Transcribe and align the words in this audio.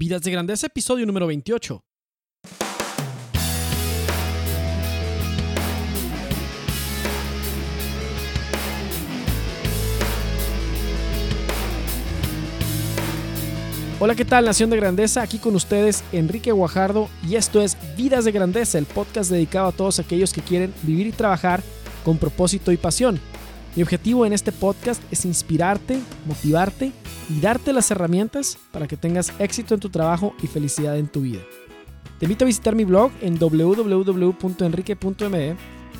Vidas 0.00 0.22
de 0.22 0.30
Grandeza, 0.30 0.66
episodio 0.66 1.04
número 1.04 1.26
28. 1.26 1.84
Hola, 13.98 14.14
¿qué 14.14 14.24
tal 14.24 14.46
Nación 14.46 14.70
de 14.70 14.76
Grandeza? 14.78 15.20
Aquí 15.20 15.38
con 15.38 15.54
ustedes 15.54 16.02
Enrique 16.12 16.50
Guajardo 16.50 17.10
y 17.28 17.34
esto 17.34 17.60
es 17.60 17.76
Vidas 17.94 18.24
de 18.24 18.32
Grandeza, 18.32 18.78
el 18.78 18.86
podcast 18.86 19.30
dedicado 19.30 19.68
a 19.68 19.72
todos 19.72 19.98
aquellos 19.98 20.32
que 20.32 20.40
quieren 20.40 20.72
vivir 20.82 21.08
y 21.08 21.12
trabajar 21.12 21.62
con 22.06 22.16
propósito 22.16 22.72
y 22.72 22.78
pasión. 22.78 23.20
Mi 23.76 23.82
objetivo 23.84 24.26
en 24.26 24.32
este 24.32 24.50
podcast 24.50 25.00
es 25.12 25.24
inspirarte, 25.24 26.00
motivarte 26.26 26.92
y 27.28 27.40
darte 27.40 27.72
las 27.72 27.90
herramientas 27.92 28.58
para 28.72 28.88
que 28.88 28.96
tengas 28.96 29.32
éxito 29.38 29.74
en 29.74 29.80
tu 29.80 29.90
trabajo 29.90 30.34
y 30.42 30.48
felicidad 30.48 30.98
en 30.98 31.06
tu 31.06 31.20
vida. 31.20 31.40
Te 32.18 32.24
invito 32.24 32.44
a 32.44 32.46
visitar 32.46 32.74
mi 32.74 32.84
blog 32.84 33.12
en 33.20 33.38
www.enrique.me, 33.38 33.86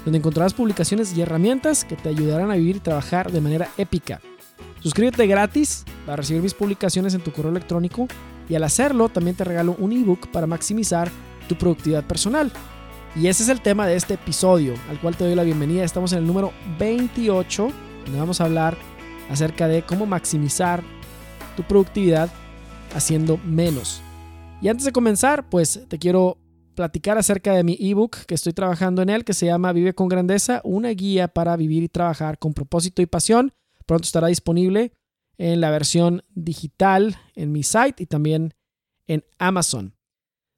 donde 0.05 0.19
encontrarás 0.19 0.53
publicaciones 0.53 1.17
y 1.17 1.21
herramientas 1.21 1.85
que 1.85 1.95
te 1.95 2.09
ayudarán 2.09 2.51
a 2.51 2.57
vivir 2.57 2.77
y 2.77 2.81
trabajar 2.81 3.31
de 3.31 3.41
manera 3.41 3.69
épica. 3.79 4.21
Suscríbete 4.81 5.29
gratis 5.29 5.85
para 6.05 6.17
recibir 6.17 6.43
mis 6.43 6.55
publicaciones 6.55 7.15
en 7.15 7.21
tu 7.21 7.31
correo 7.31 7.53
electrónico 7.53 8.09
y 8.49 8.57
al 8.57 8.65
hacerlo 8.65 9.09
también 9.09 9.37
te 9.37 9.45
regalo 9.45 9.77
un 9.79 9.93
ebook 9.93 10.27
para 10.33 10.49
maximizar 10.49 11.09
tu 11.49 11.57
productividad 11.57 12.05
personal. 12.05 12.51
Y 13.17 13.27
ese 13.27 13.43
es 13.43 13.49
el 13.49 13.61
tema 13.61 13.87
de 13.87 13.97
este 13.97 14.15
episodio, 14.15 14.75
al 14.89 15.01
cual 15.01 15.17
te 15.17 15.25
doy 15.25 15.35
la 15.35 15.43
bienvenida. 15.43 15.83
Estamos 15.83 16.13
en 16.13 16.19
el 16.19 16.27
número 16.27 16.53
28, 16.79 17.69
donde 18.05 18.19
vamos 18.19 18.41
a 18.41 18.45
hablar 18.45 18.77
acerca 19.29 19.67
de 19.67 19.83
cómo 19.83 20.07
maximizar 20.07 20.83
tu 21.57 21.65
productividad 21.65 22.31
haciendo 22.95 23.39
menos. 23.39 24.01
Y 24.63 24.69
antes 24.69 24.85
de 24.85 24.93
comenzar, 24.93 25.49
pues 25.49 25.87
te 25.89 25.99
quiero 25.99 26.39
platicar 26.77 27.19
acerca 27.19 27.53
de 27.53 27.65
mi 27.65 27.77
ebook 27.81 28.17
que 28.27 28.35
estoy 28.35 28.53
trabajando 28.53 29.03
en 29.03 29.11
él, 29.11 29.25
que 29.25 29.35
se 29.35 29.47
llama 29.47 29.73
Vive 29.73 29.93
con 29.93 30.09
Grandeza, 30.09 30.61
una 30.63 30.91
guía 30.91 31.27
para 31.29 31.57
vivir 31.57 31.83
y 31.83 31.89
trabajar 31.89 32.39
con 32.39 32.55
propósito 32.55 33.03
y 33.03 33.07
pasión. 33.07 33.53
Pronto 33.87 34.05
estará 34.05 34.29
disponible 34.29 34.93
en 35.37 35.61
la 35.61 35.71
versión 35.71 36.23
digital 36.29 37.17
en 37.35 37.51
mi 37.51 37.65
site 37.65 38.05
y 38.05 38.07
también 38.07 38.55
en 39.09 39.25
Amazon. 39.39 39.97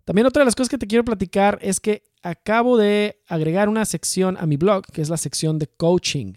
También 0.04 0.26
otra 0.26 0.40
de 0.40 0.46
las 0.46 0.54
cosas 0.54 0.68
que 0.68 0.78
te 0.78 0.86
quiero 0.86 1.04
platicar 1.04 1.58
es 1.62 1.80
que 1.80 2.02
acabo 2.22 2.76
de 2.76 3.22
agregar 3.26 3.68
una 3.68 3.84
sección 3.84 4.36
a 4.38 4.46
mi 4.46 4.56
blog, 4.56 4.84
que 4.86 5.02
es 5.02 5.08
la 5.08 5.16
sección 5.16 5.58
de 5.58 5.68
coaching. 5.68 6.34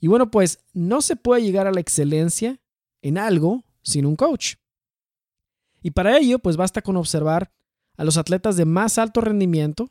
Y 0.00 0.08
bueno, 0.08 0.30
pues 0.30 0.60
no 0.72 1.00
se 1.02 1.16
puede 1.16 1.42
llegar 1.42 1.66
a 1.66 1.72
la 1.72 1.80
excelencia 1.80 2.60
en 3.02 3.18
algo 3.18 3.64
sin 3.82 4.06
un 4.06 4.16
coach. 4.16 4.54
Y 5.82 5.92
para 5.92 6.18
ello, 6.18 6.38
pues 6.38 6.56
basta 6.56 6.82
con 6.82 6.96
observar 6.96 7.52
a 7.96 8.04
los 8.04 8.16
atletas 8.16 8.56
de 8.56 8.64
más 8.64 8.98
alto 8.98 9.20
rendimiento 9.20 9.90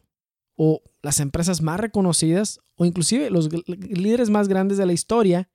o 0.55 0.81
las 1.01 1.19
empresas 1.19 1.61
más 1.61 1.79
reconocidas 1.79 2.59
o 2.75 2.85
inclusive 2.85 3.29
los 3.29 3.49
líderes 3.67 4.29
más 4.29 4.47
grandes 4.47 4.77
de 4.77 4.85
la 4.85 4.93
historia, 4.93 5.49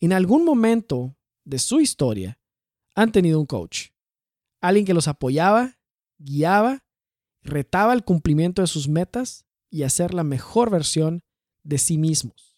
en 0.00 0.12
algún 0.12 0.44
momento 0.44 1.16
de 1.44 1.58
su 1.58 1.80
historia 1.80 2.38
han 2.94 3.12
tenido 3.12 3.40
un 3.40 3.46
coach. 3.46 3.88
Alguien 4.60 4.84
que 4.84 4.94
los 4.94 5.08
apoyaba, 5.08 5.78
guiaba, 6.24 6.84
retaba 7.42 7.92
el 7.92 8.04
cumplimiento 8.04 8.62
de 8.62 8.68
sus 8.68 8.88
metas 8.88 9.44
y 9.70 9.82
hacer 9.82 10.14
la 10.14 10.24
mejor 10.24 10.70
versión 10.70 11.22
de 11.64 11.78
sí 11.78 11.98
mismos. 11.98 12.56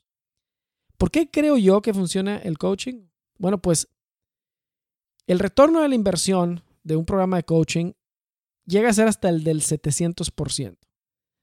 ¿Por 0.98 1.11
qué 1.11 1.31
creo 1.31 1.56
yo 1.56 1.83
que 1.83 1.95
funciona 1.95 2.39
el 2.39 2.59
coaching? 2.59 3.09
Bueno, 3.39 3.61
pues 3.61 3.89
el 5.27 5.39
retorno 5.39 5.81
de 5.81 5.89
la 5.89 5.95
inversión 5.95 6.62
de 6.83 6.97
un 6.97 7.05
programa 7.05 7.37
de 7.37 7.45
coaching 7.45 7.93
llega 8.67 8.89
a 8.89 8.95
ser 8.95 9.09
hasta 9.09 9.29
el 9.29 9.45
del 9.45 9.62
700%, 9.62 10.77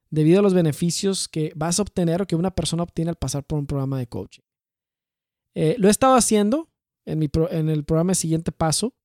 debido 0.09 0.39
a 0.39 0.43
los 0.43 0.53
beneficios 0.53 1.27
que 1.27 1.51
vas 1.55 1.79
a 1.79 1.81
obtener 1.83 2.21
o 2.21 2.27
que 2.27 2.35
una 2.35 2.53
persona 2.53 2.83
obtiene 2.83 3.09
al 3.09 3.17
pasar 3.17 3.43
por 3.43 3.59
un 3.59 3.67
programa 3.67 3.99
de 3.99 4.07
coaching. 4.07 4.43
Eh, 5.55 5.75
lo 5.77 5.87
he 5.87 5.91
estado 5.91 6.15
haciendo 6.15 6.69
en, 7.05 7.19
mi 7.19 7.29
en 7.49 7.69
el 7.69 7.83
programa 7.83 8.13
Siguiente 8.13 8.51
Paso 8.51 8.95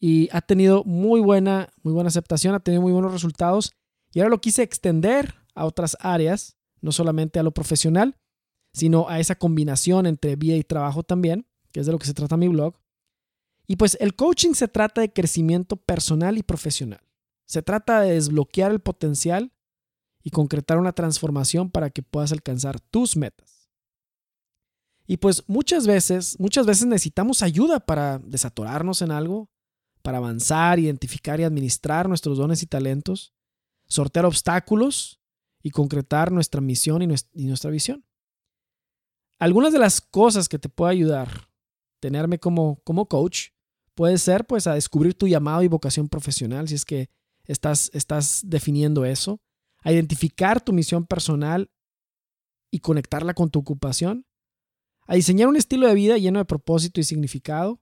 y 0.00 0.28
ha 0.32 0.40
tenido 0.40 0.82
muy 0.84 1.20
buena, 1.20 1.68
muy 1.82 1.92
buena 1.92 2.08
aceptación, 2.08 2.54
ha 2.54 2.60
tenido 2.60 2.82
muy 2.82 2.92
buenos 2.92 3.12
resultados 3.12 3.72
y 4.12 4.20
ahora 4.20 4.30
lo 4.30 4.40
quise 4.40 4.62
extender 4.62 5.34
a 5.54 5.66
otras 5.66 5.96
áreas, 6.00 6.56
no 6.80 6.90
solamente 6.90 7.38
a 7.38 7.42
lo 7.42 7.52
profesional, 7.52 8.16
sino 8.72 9.08
a 9.08 9.20
esa 9.20 9.34
combinación 9.34 10.06
entre 10.06 10.36
vida 10.36 10.56
y 10.56 10.64
trabajo 10.64 11.02
también, 11.02 11.46
que 11.70 11.80
es 11.80 11.86
de 11.86 11.92
lo 11.92 11.98
que 11.98 12.06
se 12.06 12.14
trata 12.14 12.36
mi 12.36 12.48
blog. 12.48 12.74
Y 13.66 13.76
pues 13.76 13.96
el 14.00 14.16
coaching 14.16 14.54
se 14.54 14.68
trata 14.68 15.00
de 15.00 15.12
crecimiento 15.12 15.76
personal 15.76 16.38
y 16.38 16.42
profesional. 16.42 17.00
Se 17.46 17.62
trata 17.62 18.00
de 18.00 18.14
desbloquear 18.14 18.72
el 18.72 18.80
potencial 18.80 19.52
y 20.22 20.30
concretar 20.30 20.78
una 20.78 20.92
transformación 20.92 21.70
para 21.70 21.90
que 21.90 22.02
puedas 22.02 22.32
alcanzar 22.32 22.80
tus 22.80 23.16
metas. 23.16 23.70
Y 25.06 25.16
pues 25.18 25.44
muchas 25.48 25.86
veces, 25.86 26.38
muchas 26.38 26.66
veces 26.66 26.86
necesitamos 26.86 27.42
ayuda 27.42 27.80
para 27.80 28.18
desatorarnos 28.18 29.02
en 29.02 29.10
algo, 29.10 29.50
para 30.02 30.18
avanzar, 30.18 30.78
identificar 30.78 31.40
y 31.40 31.44
administrar 31.44 32.08
nuestros 32.08 32.38
dones 32.38 32.62
y 32.62 32.66
talentos, 32.66 33.34
sortear 33.86 34.26
obstáculos 34.26 35.20
y 35.62 35.70
concretar 35.70 36.32
nuestra 36.32 36.60
misión 36.60 37.02
y 37.02 37.46
nuestra 37.46 37.70
visión. 37.70 38.04
Algunas 39.38 39.72
de 39.72 39.78
las 39.78 40.00
cosas 40.00 40.48
que 40.48 40.58
te 40.58 40.68
puede 40.68 40.92
ayudar 40.92 41.50
tenerme 42.00 42.38
como, 42.38 42.80
como 42.82 43.06
coach 43.06 43.50
puede 43.94 44.18
ser 44.18 44.46
pues 44.46 44.66
a 44.66 44.74
descubrir 44.74 45.14
tu 45.14 45.28
llamado 45.28 45.62
y 45.62 45.68
vocación 45.68 46.08
profesional 46.08 46.66
si 46.66 46.74
es 46.74 46.84
que 46.84 47.10
estás, 47.44 47.90
estás 47.94 48.42
definiendo 48.44 49.04
eso, 49.04 49.40
a 49.82 49.92
identificar 49.92 50.60
tu 50.60 50.72
misión 50.72 51.06
personal 51.06 51.70
y 52.70 52.80
conectarla 52.80 53.34
con 53.34 53.50
tu 53.50 53.58
ocupación, 53.58 54.26
a 55.06 55.14
diseñar 55.14 55.48
un 55.48 55.56
estilo 55.56 55.86
de 55.86 55.94
vida 55.94 56.18
lleno 56.18 56.38
de 56.38 56.44
propósito 56.44 57.00
y 57.00 57.04
significado, 57.04 57.80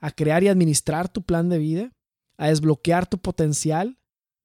a 0.00 0.10
crear 0.10 0.42
y 0.42 0.48
administrar 0.48 1.08
tu 1.08 1.22
plan 1.22 1.48
de 1.48 1.58
vida, 1.58 1.92
a 2.36 2.48
desbloquear 2.48 3.06
tu 3.06 3.18
potencial, 3.18 3.98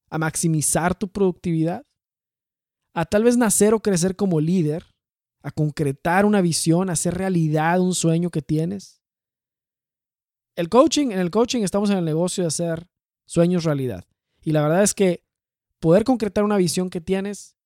a 0.10 0.18
maximizar 0.18 0.96
tu 0.96 1.10
productividad, 1.10 1.86
a 2.94 3.06
tal 3.06 3.24
vez 3.24 3.38
nacer 3.38 3.74
o 3.74 3.80
crecer 3.80 4.16
como 4.16 4.40
líder, 4.40 4.86
a 5.42 5.52
concretar 5.52 6.26
una 6.26 6.42
visión, 6.42 6.90
a 6.90 6.94
hacer 6.94 7.16
realidad 7.16 7.80
un 7.80 7.96
sueño 7.96 8.30
que 8.30 8.42
tienes. 8.42 9.02
El 10.56 10.70
coaching, 10.70 11.12
en 11.12 11.20
el 11.20 11.32
coaching 11.32 11.64
estamos 11.64 11.90
en 11.90 11.98
el 11.98 12.06
negocio 12.06 12.44
de 12.44 12.50
hacer 12.50 12.90
sueños 13.26 13.64
realidad. 13.64 14.06
Y 14.42 14.52
la 14.52 14.62
verdad 14.62 14.84
es 14.84 14.94
que 14.94 15.26
poder 15.80 16.04
concretar 16.04 16.44
una 16.44 16.58
visión 16.58 16.90
que 16.90 17.02
tienes, 17.02 17.58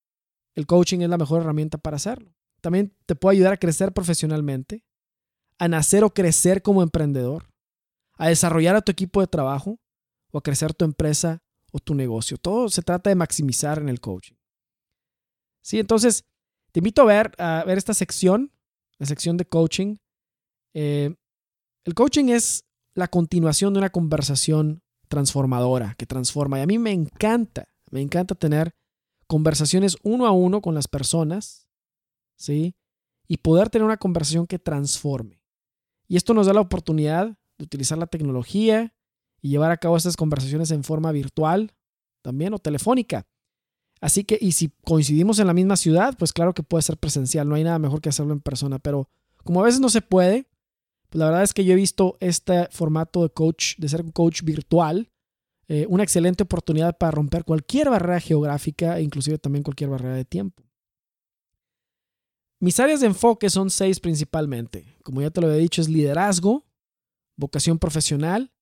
el 0.54 0.66
coaching 0.66 1.00
es 1.00 1.08
la 1.08 1.18
mejor 1.18 1.42
herramienta 1.42 1.78
para 1.78 1.96
hacerlo. 1.96 2.34
También 2.60 2.96
te 3.04 3.14
puede 3.14 3.36
ayudar 3.36 3.52
a 3.52 3.58
crecer 3.58 3.92
profesionalmente, 3.92 4.84
a 5.58 5.68
nacer 5.68 6.04
o 6.04 6.14
crecer 6.14 6.62
como 6.62 6.82
emprendedor, 6.82 7.48
a 8.16 8.28
desarrollar 8.28 8.76
a 8.76 8.82
tu 8.82 8.92
equipo 8.92 9.20
de 9.20 9.26
trabajo 9.26 9.78
o 10.32 10.38
a 10.38 10.42
crecer 10.42 10.74
tu 10.74 10.84
empresa 10.84 11.42
o 11.72 11.78
tu 11.78 11.94
negocio. 11.94 12.38
Todo 12.38 12.68
se 12.68 12.82
trata 12.82 13.10
de 13.10 13.16
maximizar 13.16 13.78
en 13.78 13.88
el 13.88 14.00
coaching. 14.00 14.36
Sí, 15.62 15.78
entonces 15.78 16.24
te 16.72 16.80
invito 16.80 17.02
a 17.02 17.06
ver, 17.06 17.32
a 17.38 17.64
ver 17.66 17.78
esta 17.78 17.94
sección, 17.94 18.52
la 18.98 19.06
sección 19.06 19.36
de 19.36 19.46
coaching. 19.46 19.96
Eh, 20.74 21.14
el 21.84 21.94
coaching 21.94 22.26
es 22.26 22.64
la 22.94 23.08
continuación 23.08 23.74
de 23.74 23.78
una 23.78 23.90
conversación 23.90 24.82
transformadora 25.08 25.94
que 25.98 26.06
transforma. 26.06 26.58
Y 26.58 26.62
a 26.62 26.66
mí 26.66 26.78
me 26.78 26.92
encanta, 26.92 27.68
me 27.90 28.00
encanta 28.00 28.34
tener 28.34 28.74
conversaciones 29.26 29.96
uno 30.02 30.26
a 30.26 30.30
uno 30.30 30.60
con 30.60 30.74
las 30.74 30.88
personas, 30.88 31.68
¿sí? 32.36 32.74
Y 33.28 33.38
poder 33.38 33.70
tener 33.70 33.84
una 33.84 33.96
conversación 33.96 34.46
que 34.46 34.58
transforme. 34.58 35.42
Y 36.08 36.16
esto 36.16 36.34
nos 36.34 36.46
da 36.46 36.52
la 36.52 36.60
oportunidad 36.60 37.36
de 37.58 37.64
utilizar 37.64 37.98
la 37.98 38.06
tecnología 38.06 38.94
y 39.40 39.50
llevar 39.50 39.70
a 39.70 39.76
cabo 39.76 39.96
estas 39.96 40.16
conversaciones 40.16 40.70
en 40.70 40.84
forma 40.84 41.12
virtual 41.12 41.72
también 42.22 42.54
o 42.54 42.58
telefónica. 42.58 43.26
Así 44.00 44.24
que, 44.24 44.38
y 44.40 44.52
si 44.52 44.70
coincidimos 44.84 45.38
en 45.38 45.46
la 45.46 45.54
misma 45.54 45.76
ciudad, 45.76 46.16
pues 46.18 46.32
claro 46.32 46.52
que 46.52 46.62
puede 46.62 46.82
ser 46.82 46.98
presencial, 46.98 47.48
no 47.48 47.54
hay 47.54 47.64
nada 47.64 47.78
mejor 47.78 48.00
que 48.00 48.10
hacerlo 48.10 48.32
en 48.32 48.40
persona, 48.40 48.78
pero 48.78 49.08
como 49.42 49.60
a 49.60 49.64
veces 49.64 49.80
no 49.80 49.88
se 49.88 50.02
puede, 50.02 50.48
pues 51.08 51.18
la 51.18 51.26
verdad 51.26 51.42
es 51.44 51.54
que 51.54 51.64
yo 51.64 51.72
he 51.72 51.76
visto 51.76 52.16
este 52.20 52.68
formato 52.70 53.22
de 53.22 53.30
coach, 53.30 53.76
de 53.78 53.88
ser 53.88 54.02
un 54.02 54.10
coach 54.10 54.42
virtual, 54.42 55.08
eh, 55.68 55.86
una 55.88 56.02
excelente 56.02 56.42
oportunidad 56.42 56.98
para 56.98 57.10
romper 57.10 57.44
cualquier 57.44 57.88
barrera 57.88 58.20
geográfica 58.20 58.98
e 58.98 59.02
inclusive 59.02 59.38
también 59.38 59.62
cualquier 59.62 59.90
barrera 59.90 60.14
de 60.14 60.24
tiempo. 60.24 60.62
Mis 62.60 62.78
áreas 62.80 63.00
de 63.00 63.06
enfoque 63.06 63.50
son 63.50 63.70
seis 63.70 64.00
principalmente. 64.00 64.96
Como 65.02 65.22
ya 65.22 65.30
te 65.30 65.40
lo 65.40 65.52
he 65.52 65.58
dicho, 65.58 65.80
es 65.80 65.88
liderazgo, 65.88 66.65
vocación 67.36 67.78
profesional, 67.78 68.52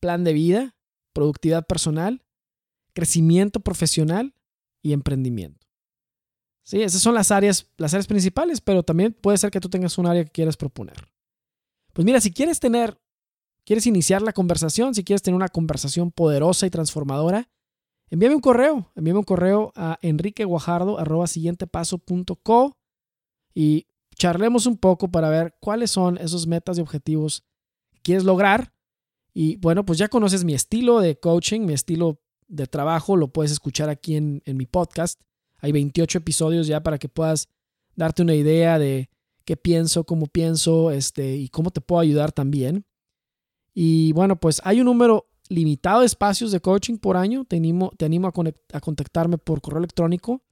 plan 0.00 0.24
de 0.24 0.32
vida, 0.32 0.76
productividad 1.12 1.66
personal, 1.66 2.24
crecimiento 2.92 3.60
profesional 3.60 4.34
y 4.82 4.92
emprendimiento. 4.92 5.66
Sí, 6.62 6.82
esas 6.82 7.00
son 7.00 7.14
las 7.14 7.30
áreas, 7.30 7.66
las 7.78 7.94
áreas 7.94 8.06
principales, 8.06 8.60
pero 8.60 8.82
también 8.82 9.14
puede 9.14 9.38
ser 9.38 9.50
que 9.50 9.60
tú 9.60 9.70
tengas 9.70 9.96
un 9.96 10.06
área 10.06 10.24
que 10.24 10.30
quieras 10.30 10.56
proponer. 10.56 11.08
Pues 11.94 12.04
mira, 12.04 12.20
si 12.20 12.30
quieres 12.30 12.60
tener, 12.60 13.00
quieres 13.64 13.86
iniciar 13.86 14.20
la 14.20 14.34
conversación, 14.34 14.94
si 14.94 15.02
quieres 15.02 15.22
tener 15.22 15.34
una 15.34 15.48
conversación 15.48 16.10
poderosa 16.10 16.66
y 16.66 16.70
transformadora, 16.70 17.48
envíame 18.10 18.34
un 18.34 18.42
correo. 18.42 18.92
Envíame 18.94 19.20
un 19.20 19.24
correo 19.24 19.72
a 19.74 19.98
enriqueguajardo.co 20.02 22.76
y 23.54 23.86
charlemos 24.14 24.66
un 24.66 24.76
poco 24.76 25.10
para 25.10 25.30
ver 25.30 25.56
cuáles 25.60 25.90
son 25.90 26.18
esos 26.18 26.46
metas 26.46 26.76
y 26.78 26.82
objetivos 26.82 27.48
quieres 28.08 28.24
lograr. 28.24 28.72
Y 29.34 29.56
bueno, 29.56 29.84
pues 29.84 29.98
ya 29.98 30.08
conoces 30.08 30.42
mi 30.42 30.54
estilo 30.54 31.00
de 31.00 31.20
coaching, 31.20 31.60
mi 31.66 31.74
estilo 31.74 32.22
de 32.46 32.66
trabajo, 32.66 33.16
lo 33.16 33.28
puedes 33.28 33.52
escuchar 33.52 33.90
aquí 33.90 34.16
en, 34.16 34.40
en 34.46 34.56
mi 34.56 34.64
podcast. 34.64 35.20
Hay 35.58 35.72
28 35.72 36.16
episodios 36.16 36.66
ya 36.66 36.82
para 36.82 36.96
que 36.96 37.10
puedas 37.10 37.50
darte 37.96 38.22
una 38.22 38.34
idea 38.34 38.78
de 38.78 39.10
qué 39.44 39.58
pienso, 39.58 40.04
cómo 40.04 40.24
pienso, 40.24 40.90
este, 40.90 41.36
y 41.36 41.50
cómo 41.50 41.70
te 41.70 41.82
puedo 41.82 42.00
ayudar 42.00 42.32
también. 42.32 42.86
Y 43.74 44.12
bueno, 44.12 44.40
pues 44.40 44.62
hay 44.64 44.80
un 44.80 44.86
número 44.86 45.28
limitado 45.50 46.00
de 46.00 46.06
espacios 46.06 46.50
de 46.50 46.60
coaching 46.60 46.96
por 46.96 47.18
año. 47.18 47.44
Te 47.44 47.56
animo, 47.56 47.92
te 47.98 48.06
animo 48.06 48.28
a, 48.28 48.32
a 48.72 48.80
contactarme 48.80 49.36
por 49.36 49.60
correo 49.60 49.80
electrónico 49.80 50.42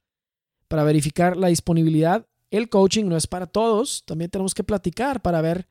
para 0.67 0.83
verificar 0.83 1.35
la 1.35 1.47
disponibilidad. 1.47 2.27
El 2.51 2.69
coaching 2.69 3.05
no 3.05 3.17
es 3.17 3.25
para 3.25 3.47
todos, 3.47 4.03
también 4.05 4.29
tenemos 4.29 4.53
que 4.53 4.63
platicar 4.63 5.23
para 5.23 5.41
ver 5.41 5.67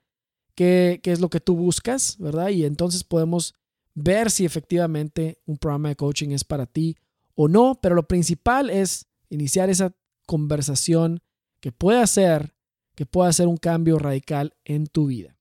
qué, 0.56 0.98
qué 1.02 1.12
es 1.12 1.20
lo 1.20 1.30
que 1.30 1.40
tú 1.40 1.54
buscas, 1.54 2.16
¿verdad? 2.18 2.48
Y 2.48 2.64
entonces 2.64 3.04
podemos 3.04 3.54
ver 3.94 4.32
si 4.32 4.44
efectivamente 4.44 5.38
un 5.46 5.56
programa 5.56 5.90
de 5.90 5.96
coaching 5.96 6.30
es 6.30 6.42
para 6.42 6.66
ti 6.66 6.96
o 7.36 7.46
no, 7.46 7.78
pero 7.80 7.94
lo 7.94 8.08
principal 8.08 8.70
es 8.70 9.06
iniciar 9.30 9.70
esa 9.70 9.94
conversación 10.26 11.22
que 11.60 11.70
puede 11.70 12.00
hacer 12.00 12.56
que 12.96 13.06
pueda 13.06 13.28
hacer 13.28 13.46
un 13.46 13.58
cambio 13.58 13.98
radical 13.98 14.56
en 14.64 14.86
tu 14.88 15.06
vida. 15.06 15.36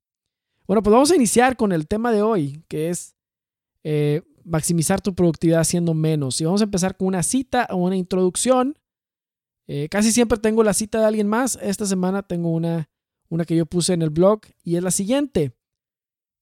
Bueno, 0.68 0.84
pues 0.84 0.92
vamos 0.92 1.10
a 1.12 1.16
iniciar 1.16 1.56
con 1.56 1.72
el 1.72 1.88
tema 1.88 2.12
de 2.12 2.22
hoy, 2.22 2.64
que 2.68 2.90
es 2.90 3.16
eh, 3.84 4.22
maximizar 4.44 5.02
tu 5.02 5.16
productividad 5.16 5.62
haciendo 5.62 5.94
menos. 5.94 6.40
Y 6.42 6.46
vamos 6.46 6.62
a 6.62 6.66
empezar 6.66 6.98
con 6.98 7.08
una 7.08 7.24
cita 7.24 7.68
o 7.72 7.78
una 7.78 7.96
introducción. 7.96 8.78
Eh, 9.68 9.88
casi 9.90 10.12
siempre 10.12 10.38
tengo 10.38 10.64
la 10.64 10.74
cita 10.74 11.00
de 11.00 11.06
alguien 11.06 11.28
más. 11.28 11.58
Esta 11.62 11.86
semana 11.86 12.24
tengo 12.24 12.52
una, 12.52 12.90
una 13.30 13.46
que 13.46 13.56
yo 13.56 13.66
puse 13.66 13.94
en 13.94 14.02
el 14.02 14.10
blog 14.10 14.42
y 14.64 14.76
es 14.76 14.84
la 14.84 14.92
siguiente. 14.92 15.56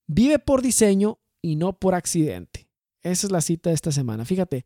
Vive 0.07 0.39
por 0.39 0.61
diseño 0.61 1.19
y 1.41 1.55
no 1.55 1.79
por 1.79 1.95
accidente. 1.95 2.69
Esa 3.01 3.27
es 3.27 3.31
la 3.31 3.41
cita 3.41 3.69
de 3.69 3.75
esta 3.75 3.91
semana. 3.91 4.25
Fíjate, 4.25 4.65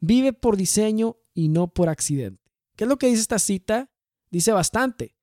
vive 0.00 0.32
por 0.32 0.56
diseño 0.56 1.16
y 1.34 1.48
no 1.48 1.68
por 1.68 1.88
accidente. 1.88 2.52
¿Qué 2.76 2.84
es 2.84 2.88
lo 2.88 2.98
que 2.98 3.08
dice 3.08 3.22
esta 3.22 3.38
cita? 3.38 3.90
Dice 4.30 4.52
bastante. 4.52 5.16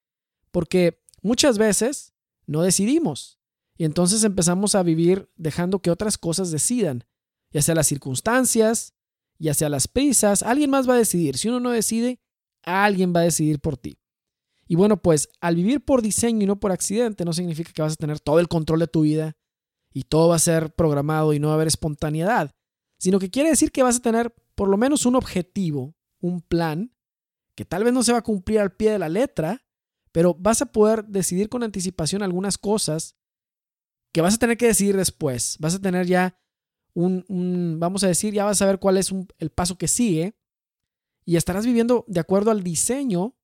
Porque 0.51 1.01
muchas 1.21 1.57
veces 1.57 2.13
no 2.45 2.61
decidimos 2.61 3.39
y 3.77 3.85
entonces 3.85 4.23
empezamos 4.23 4.75
a 4.75 4.83
vivir 4.83 5.29
dejando 5.35 5.81
que 5.81 5.91
otras 5.91 6.17
cosas 6.17 6.51
decidan, 6.51 7.05
ya 7.51 7.61
sea 7.61 7.75
las 7.75 7.87
circunstancias, 7.87 8.93
ya 9.39 9.53
sea 9.53 9.69
las 9.69 9.87
prisas, 9.87 10.43
alguien 10.43 10.69
más 10.69 10.87
va 10.87 10.95
a 10.95 10.97
decidir. 10.97 11.37
Si 11.37 11.49
uno 11.49 11.59
no 11.59 11.71
decide, 11.71 12.21
alguien 12.63 13.13
va 13.15 13.21
a 13.21 13.23
decidir 13.23 13.59
por 13.59 13.77
ti. 13.77 13.97
Y 14.73 14.75
bueno, 14.75 14.97
pues 14.97 15.29
al 15.39 15.55
vivir 15.55 15.85
por 15.85 16.01
diseño 16.01 16.41
y 16.41 16.45
no 16.47 16.59
por 16.59 16.71
accidente 16.71 17.25
no 17.25 17.31
significa 17.31 17.71
que 17.71 17.83
vas 17.83 17.93
a 17.93 17.95
tener 17.95 18.19
todo 18.19 18.39
el 18.39 18.47
control 18.47 18.79
de 18.79 18.87
tu 18.87 19.01
vida 19.01 19.37
y 19.93 20.01
todo 20.01 20.29
va 20.29 20.37
a 20.37 20.39
ser 20.39 20.73
programado 20.73 21.31
y 21.31 21.39
no 21.39 21.49
va 21.49 21.53
a 21.53 21.57
haber 21.57 21.67
espontaneidad, 21.67 22.55
sino 22.97 23.19
que 23.19 23.29
quiere 23.29 23.49
decir 23.49 23.71
que 23.71 23.83
vas 23.83 23.97
a 23.97 24.01
tener 24.01 24.33
por 24.55 24.69
lo 24.69 24.77
menos 24.77 25.05
un 25.05 25.15
objetivo, 25.15 25.95
un 26.21 26.41
plan, 26.41 26.91
que 27.55 27.65
tal 27.65 27.83
vez 27.83 27.93
no 27.93 28.01
se 28.01 28.13
va 28.13 28.17
a 28.17 28.23
cumplir 28.23 28.61
al 28.61 28.75
pie 28.75 28.89
de 28.89 28.97
la 28.97 29.09
letra, 29.09 29.63
pero 30.11 30.33
vas 30.33 30.63
a 30.63 30.71
poder 30.71 31.05
decidir 31.05 31.49
con 31.49 31.61
anticipación 31.61 32.23
algunas 32.23 32.57
cosas 32.57 33.15
que 34.11 34.21
vas 34.21 34.33
a 34.33 34.39
tener 34.39 34.57
que 34.57 34.65
decidir 34.65 34.97
después. 34.97 35.57
Vas 35.59 35.75
a 35.75 35.81
tener 35.81 36.07
ya 36.07 36.35
un, 36.95 37.77
vamos 37.79 38.03
a 38.03 38.07
decir, 38.07 38.33
ya 38.33 38.45
vas 38.45 38.59
a 38.63 38.65
ver 38.65 38.79
cuál 38.79 38.97
es 38.97 39.13
el 39.37 39.51
paso 39.51 39.77
que 39.77 39.87
sigue 39.87 40.33
y 41.25 41.35
estarás 41.35 41.63
viviendo 41.63 42.05
de 42.07 42.21
acuerdo 42.21 42.49
al 42.49 42.63
diseño, 42.63 43.35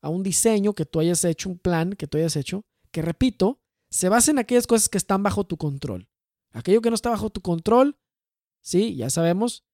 a 0.00 0.08
un 0.08 0.22
diseño 0.22 0.74
que 0.74 0.86
tú 0.86 1.00
hayas 1.00 1.24
hecho, 1.24 1.48
un 1.48 1.58
plan 1.58 1.92
que 1.92 2.06
tú 2.06 2.18
hayas 2.18 2.36
hecho, 2.36 2.64
que 2.90 3.02
repito, 3.02 3.60
se 3.90 4.08
basa 4.08 4.30
en 4.30 4.38
aquellas 4.38 4.66
cosas 4.66 4.88
que 4.88 4.98
están 4.98 5.22
bajo 5.22 5.44
tu 5.44 5.56
control. 5.56 6.08
Aquello 6.52 6.80
que 6.80 6.90
no 6.90 6.94
está 6.94 7.10
bajo 7.10 7.30
tu 7.30 7.40
control, 7.40 7.98
sí, 8.60 8.96
ya 8.96 9.10
sabemos, 9.10 9.64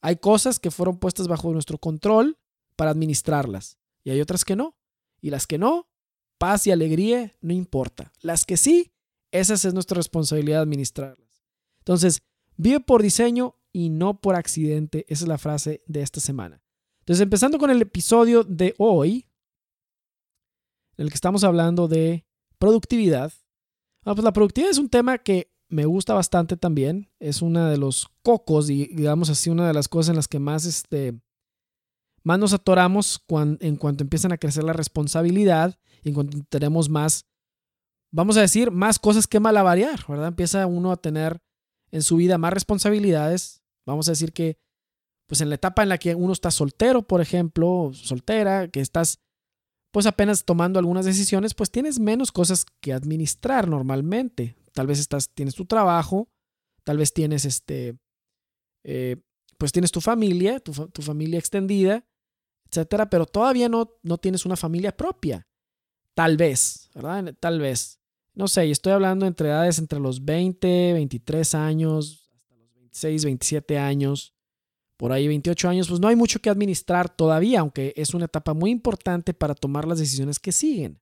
hay 0.00 0.16
cosas 0.16 0.58
que 0.58 0.70
fueron 0.70 0.98
puestas 0.98 1.28
bajo 1.28 1.52
nuestro 1.52 1.78
control 1.78 2.38
para 2.76 2.90
administrarlas 2.90 3.78
y 4.04 4.10
hay 4.10 4.20
otras 4.20 4.44
que 4.44 4.56
no. 4.56 4.76
Y 5.20 5.30
las 5.30 5.46
que 5.46 5.56
no, 5.56 5.88
paz 6.38 6.66
y 6.66 6.70
alegría, 6.70 7.34
no 7.40 7.54
importa. 7.54 8.12
Las 8.20 8.44
que 8.44 8.58
sí, 8.58 8.92
esa 9.32 9.54
es 9.54 9.72
nuestra 9.72 9.96
responsabilidad 9.96 10.60
administrarlas. 10.60 11.42
Entonces, 11.78 12.22
vive 12.56 12.80
por 12.80 13.02
diseño 13.02 13.56
y 13.72 13.88
no 13.88 14.20
por 14.20 14.34
accidente. 14.34 15.06
Esa 15.08 15.24
es 15.24 15.28
la 15.28 15.38
frase 15.38 15.82
de 15.86 16.02
esta 16.02 16.20
semana. 16.20 16.62
Entonces, 17.00 17.22
empezando 17.22 17.58
con 17.58 17.70
el 17.70 17.80
episodio 17.80 18.44
de 18.44 18.74
hoy, 18.78 19.26
en 20.96 21.04
el 21.04 21.08
que 21.10 21.16
estamos 21.16 21.44
hablando 21.44 21.88
de 21.88 22.24
productividad. 22.58 23.32
Ah, 24.04 24.14
pues 24.14 24.24
la 24.24 24.32
productividad 24.32 24.70
es 24.70 24.78
un 24.78 24.88
tema 24.88 25.18
que 25.18 25.52
me 25.68 25.86
gusta 25.86 26.14
bastante 26.14 26.56
también. 26.56 27.10
Es 27.18 27.42
una 27.42 27.70
de 27.70 27.78
los 27.78 28.08
cocos, 28.22 28.66
digamos 28.66 29.30
así, 29.30 29.50
una 29.50 29.66
de 29.66 29.74
las 29.74 29.88
cosas 29.88 30.10
en 30.10 30.16
las 30.16 30.28
que 30.28 30.38
más 30.38 30.64
este, 30.64 31.18
más 32.24 32.38
nos 32.38 32.54
atoramos 32.54 33.22
en 33.60 33.76
cuanto 33.76 34.02
empiezan 34.02 34.32
a 34.32 34.38
crecer 34.38 34.64
la 34.64 34.72
responsabilidad 34.72 35.78
y 36.02 36.08
en 36.08 36.14
cuanto 36.14 36.38
tenemos 36.48 36.88
más, 36.88 37.26
vamos 38.10 38.36
a 38.36 38.40
decir, 38.40 38.70
más 38.70 38.98
cosas 38.98 39.26
que 39.26 39.40
malavariar, 39.40 40.00
¿verdad? 40.08 40.28
Empieza 40.28 40.66
uno 40.66 40.90
a 40.90 40.96
tener 40.96 41.40
en 41.90 42.02
su 42.02 42.16
vida 42.16 42.38
más 42.38 42.52
responsabilidades. 42.52 43.62
Vamos 43.86 44.08
a 44.08 44.12
decir 44.12 44.32
que, 44.32 44.58
pues 45.26 45.40
en 45.40 45.50
la 45.50 45.54
etapa 45.56 45.82
en 45.82 45.90
la 45.90 45.98
que 45.98 46.14
uno 46.14 46.32
está 46.32 46.50
soltero, 46.50 47.02
por 47.02 47.20
ejemplo, 47.20 47.90
soltera, 47.92 48.68
que 48.68 48.80
estás 48.80 49.20
pues 49.94 50.06
apenas 50.06 50.44
tomando 50.44 50.80
algunas 50.80 51.06
decisiones, 51.06 51.54
pues 51.54 51.70
tienes 51.70 52.00
menos 52.00 52.32
cosas 52.32 52.66
que 52.80 52.92
administrar 52.92 53.68
normalmente. 53.68 54.56
Tal 54.72 54.88
vez 54.88 54.98
estás, 54.98 55.30
tienes 55.32 55.54
tu 55.54 55.66
trabajo, 55.66 56.28
tal 56.82 56.98
vez 56.98 57.12
tienes 57.12 57.44
este, 57.44 57.96
eh, 58.82 59.18
pues 59.56 59.70
tienes 59.70 59.92
tu 59.92 60.00
familia, 60.00 60.58
tu, 60.58 60.72
familia 60.72 61.38
extendida, 61.38 62.04
etcétera, 62.68 63.08
pero 63.08 63.24
todavía 63.24 63.68
no, 63.68 63.92
no 64.02 64.18
tienes 64.18 64.44
una 64.44 64.56
familia 64.56 64.96
propia. 64.96 65.46
Tal 66.14 66.36
vez, 66.36 66.90
¿verdad? 66.92 67.32
Tal 67.38 67.60
vez. 67.60 68.00
No 68.34 68.48
sé, 68.48 68.68
estoy 68.68 68.94
hablando 68.94 69.26
entre 69.26 69.46
edades 69.46 69.78
entre 69.78 70.00
los 70.00 70.24
20, 70.24 70.92
23 70.92 71.54
años, 71.54 72.28
hasta 72.34 72.56
los 72.56 72.74
26, 72.74 73.24
27 73.26 73.78
años, 73.78 74.33
por 75.04 75.12
ahí 75.12 75.28
28 75.28 75.68
años, 75.68 75.88
pues 75.88 76.00
no 76.00 76.08
hay 76.08 76.16
mucho 76.16 76.38
que 76.38 76.48
administrar 76.48 77.14
todavía, 77.14 77.60
aunque 77.60 77.92
es 77.94 78.14
una 78.14 78.24
etapa 78.24 78.54
muy 78.54 78.70
importante 78.70 79.34
para 79.34 79.54
tomar 79.54 79.86
las 79.86 79.98
decisiones 79.98 80.38
que 80.40 80.50
siguen. 80.50 80.98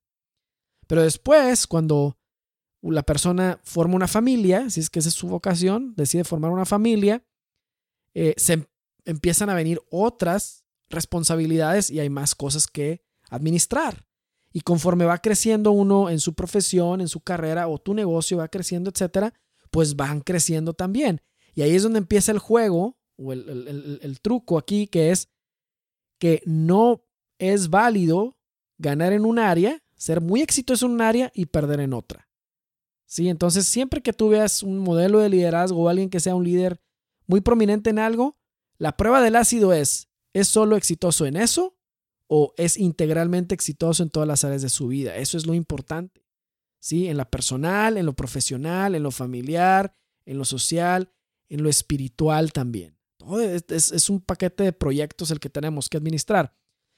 Pero 0.87 1.03
después, 1.03 1.65
cuando 1.67 2.17
la 2.81 3.03
persona 3.03 3.61
forma 3.63 3.95
una 3.95 4.09
familia, 4.09 4.69
si 4.69 4.81
es 4.81 4.89
que 4.89 4.99
esa 4.99 5.07
es 5.07 5.15
su 5.15 5.29
vocación, 5.29 5.93
decide 5.95 6.25
formar 6.25 6.51
una 6.51 6.65
familia, 6.65 7.25
eh, 8.13 8.33
se 8.35 8.55
em, 8.55 8.65
empiezan 9.05 9.49
a 9.49 9.53
venir 9.53 9.81
otras 9.89 10.65
responsabilidades 10.89 11.89
y 11.89 12.01
hay 12.01 12.09
más 12.09 12.35
cosas 12.35 12.67
que 12.67 13.05
administrar. 13.29 14.05
Y 14.51 14.59
conforme 14.59 15.05
va 15.05 15.19
creciendo 15.19 15.71
uno 15.71 16.09
en 16.09 16.19
su 16.19 16.33
profesión, 16.33 16.99
en 16.99 17.07
su 17.07 17.21
carrera 17.21 17.69
o 17.69 17.77
tu 17.77 17.93
negocio 17.93 18.39
va 18.39 18.49
creciendo, 18.49 18.89
etcétera, 18.89 19.33
pues 19.71 19.95
van 19.95 20.19
creciendo 20.19 20.73
también. 20.73 21.21
Y 21.55 21.61
ahí 21.61 21.73
es 21.73 21.83
donde 21.83 21.99
empieza 21.99 22.33
el 22.33 22.39
juego 22.39 22.97
o 23.17 23.33
el, 23.33 24.19
truco 24.21 24.57
aquí, 24.57 24.87
que 24.87 25.11
es 25.11 25.29
que 26.19 26.41
no 26.45 27.03
es 27.37 27.69
válido 27.69 28.37
ganar 28.77 29.13
en 29.13 29.25
un 29.25 29.39
área, 29.39 29.83
ser 29.95 30.21
muy 30.21 30.41
exitoso 30.41 30.85
en 30.85 30.93
un 30.93 31.01
área 31.01 31.31
y 31.33 31.45
perder 31.45 31.79
en 31.79 31.93
otra. 31.93 32.29
¿Sí? 33.05 33.29
Entonces, 33.29 33.67
siempre 33.67 34.01
que 34.01 34.13
tú 34.13 34.29
veas 34.29 34.63
un 34.63 34.79
modelo 34.79 35.19
de 35.19 35.29
liderazgo 35.29 35.83
o 35.83 35.89
alguien 35.89 36.09
que 36.09 36.19
sea 36.19 36.35
un 36.35 36.43
líder 36.43 36.81
muy 37.27 37.41
prominente 37.41 37.89
en 37.89 37.99
algo, 37.99 38.37
la 38.77 38.97
prueba 38.97 39.21
del 39.21 39.35
ácido 39.35 39.71
es, 39.71 40.09
¿Es 40.33 40.47
solo 40.47 40.75
exitoso 40.75 41.27
en 41.27 41.37
eso 41.37 41.77
o 42.27 42.53
es 42.57 42.77
integralmente 42.77 43.53
exitoso 43.53 44.01
en 44.01 44.09
todas 44.09 44.27
las 44.27 44.43
áreas 44.43 44.63
de 44.63 44.69
su 44.69 44.87
vida? 44.87 45.15
Eso 45.15 45.37
es 45.37 45.45
lo 45.45 45.53
importante. 45.53 46.25
¿Sí? 46.79 47.07
En 47.07 47.15
la 47.15 47.29
personal, 47.29 47.97
en 47.97 48.05
lo 48.05 48.13
profesional, 48.13 48.95
en 48.95 49.03
lo 49.03 49.11
familiar, 49.11 49.95
en 50.25 50.37
lo 50.37 50.43
social, 50.43 51.13
en 51.47 51.63
lo 51.63 51.69
espiritual 51.69 52.51
también. 52.51 52.97
Es, 53.69 54.09
un 54.09 54.21
paquete 54.21 54.63
de 54.63 54.73
proyectos 54.73 55.31
el 55.31 55.39
que 55.39 55.49
tenemos 55.49 55.89
que 55.89 55.97
administrar. 55.97 56.55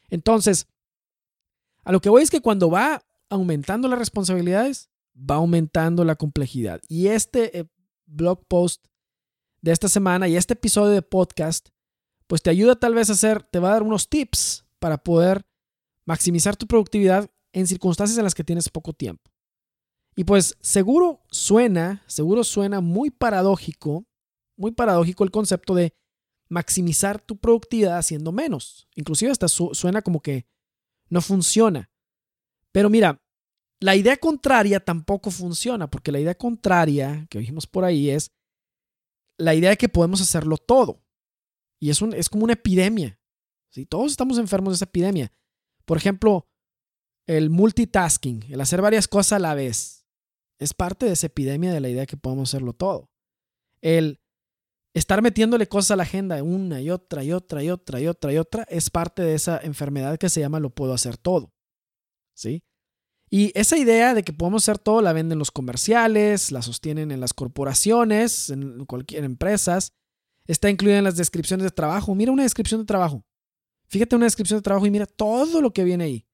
Entonces, 0.09 0.67
a 1.83 1.91
lo 1.91 2.01
que 2.01 2.09
voy 2.09 2.23
es 2.23 2.29
que 2.29 2.41
cuando 2.41 2.69
va 2.69 3.03
aumentando 3.29 3.87
las 3.87 3.99
responsabilidades, 3.99 4.89
va 5.15 5.35
aumentando 5.35 6.03
la 6.03 6.15
complejidad. 6.15 6.81
Y 6.87 7.07
este 7.07 7.59
eh, 7.59 7.65
blog 8.05 8.45
post 8.47 8.85
de 9.61 9.71
esta 9.71 9.87
semana 9.87 10.27
y 10.27 10.35
este 10.35 10.53
episodio 10.53 10.91
de 10.91 11.01
podcast 11.01 11.69
pues 12.27 12.41
te 12.41 12.49
ayuda 12.49 12.75
tal 12.75 12.95
vez 12.95 13.09
a 13.09 13.13
hacer, 13.13 13.43
te 13.43 13.59
va 13.59 13.69
a 13.69 13.73
dar 13.73 13.83
unos 13.83 14.09
tips 14.09 14.65
para 14.79 14.97
poder 14.97 15.45
maximizar 16.05 16.55
tu 16.55 16.67
productividad 16.67 17.29
en 17.53 17.67
circunstancias 17.67 18.17
en 18.17 18.23
las 18.23 18.35
que 18.35 18.43
tienes 18.43 18.69
poco 18.69 18.93
tiempo. 18.93 19.31
Y 20.15 20.23
pues 20.23 20.57
seguro 20.61 21.21
suena, 21.29 22.03
seguro 22.07 22.43
suena 22.43 22.81
muy 22.81 23.11
paradójico, 23.11 24.05
muy 24.55 24.71
paradójico 24.71 25.23
el 25.23 25.31
concepto 25.31 25.75
de 25.75 25.93
maximizar 26.55 27.19
tu 27.19 27.35
productividad 27.35 27.97
haciendo 27.97 28.31
menos. 28.31 28.87
Inclusive 28.95 29.29
hasta 29.29 29.49
suena 29.49 30.01
como 30.01 30.21
que 30.21 30.47
no 31.09 31.19
funciona. 31.19 31.91
Pero 32.71 32.89
mira, 32.89 33.21
la 33.81 33.97
idea 33.97 34.15
contraria 34.15 34.79
tampoco 34.79 35.31
funciona, 35.31 35.89
porque 35.89 36.13
la 36.13 36.19
idea 36.21 36.33
contraria 36.33 37.27
que 37.29 37.39
dijimos 37.39 37.67
por 37.67 37.83
ahí 37.83 38.09
es 38.09 38.31
la 39.37 39.53
idea 39.53 39.71
de 39.71 39.77
que 39.77 39.89
podemos 39.89 40.21
hacerlo 40.21 40.55
todo. 40.57 41.03
Y 41.77 41.89
es, 41.89 42.01
un, 42.01 42.13
es 42.13 42.29
como 42.29 42.45
una 42.45 42.53
epidemia. 42.53 43.19
¿sí? 43.69 43.85
Todos 43.85 44.11
estamos 44.11 44.37
enfermos 44.37 44.71
de 44.71 44.75
esa 44.75 44.85
epidemia. 44.85 45.33
Por 45.83 45.97
ejemplo, 45.97 46.47
el 47.27 47.49
multitasking, 47.49 48.45
el 48.49 48.61
hacer 48.61 48.81
varias 48.81 49.09
cosas 49.09 49.33
a 49.33 49.39
la 49.39 49.55
vez, 49.55 50.05
es 50.57 50.73
parte 50.73 51.05
de 51.05 51.11
esa 51.11 51.27
epidemia 51.27 51.73
de 51.73 51.81
la 51.81 51.89
idea 51.89 52.01
de 52.01 52.07
que 52.07 52.15
podemos 52.15 52.49
hacerlo 52.49 52.71
todo. 52.71 53.11
El 53.81 54.21
estar 54.95 55.21
metiéndole 55.21 55.67
cosas 55.67 55.91
a 55.91 55.95
la 55.97 56.03
agenda 56.03 56.41
una 56.41 56.81
y 56.81 56.89
otra 56.89 57.23
y 57.23 57.33
otra 57.33 57.61
y 57.61 57.69
otra 57.69 57.99
y 57.99 58.07
otra 58.07 58.33
y 58.33 58.37
otra 58.37 58.63
es 58.69 58.89
parte 58.89 59.21
de 59.21 59.35
esa 59.35 59.59
enfermedad 59.61 60.17
que 60.17 60.29
se 60.29 60.39
llama 60.39 60.59
lo 60.59 60.69
puedo 60.69 60.93
hacer 60.93 61.17
todo. 61.17 61.53
¿Sí? 62.33 62.63
Y 63.29 63.51
esa 63.59 63.77
idea 63.77 64.13
de 64.13 64.23
que 64.23 64.31
podemos 64.31 64.63
hacer 64.63 64.79
todo 64.79 65.01
la 65.01 65.11
venden 65.11 65.37
los 65.37 65.51
comerciales, 65.51 66.51
la 66.51 66.61
sostienen 66.61 67.11
en 67.11 67.19
las 67.19 67.33
corporaciones, 67.33 68.49
en 68.49 68.85
cualquier 68.85 69.25
empresas, 69.25 69.91
está 70.47 70.69
incluida 70.69 70.97
en 70.97 71.03
las 71.03 71.17
descripciones 71.17 71.65
de 71.65 71.71
trabajo. 71.71 72.15
Mira 72.15 72.31
una 72.31 72.43
descripción 72.43 72.81
de 72.81 72.85
trabajo. 72.85 73.25
Fíjate 73.89 74.15
una 74.15 74.25
descripción 74.25 74.59
de 74.59 74.63
trabajo 74.63 74.85
y 74.85 74.91
mira 74.91 75.05
todo 75.05 75.59
lo 75.59 75.73
que 75.73 75.83
viene 75.83 76.05
ahí. 76.05 76.27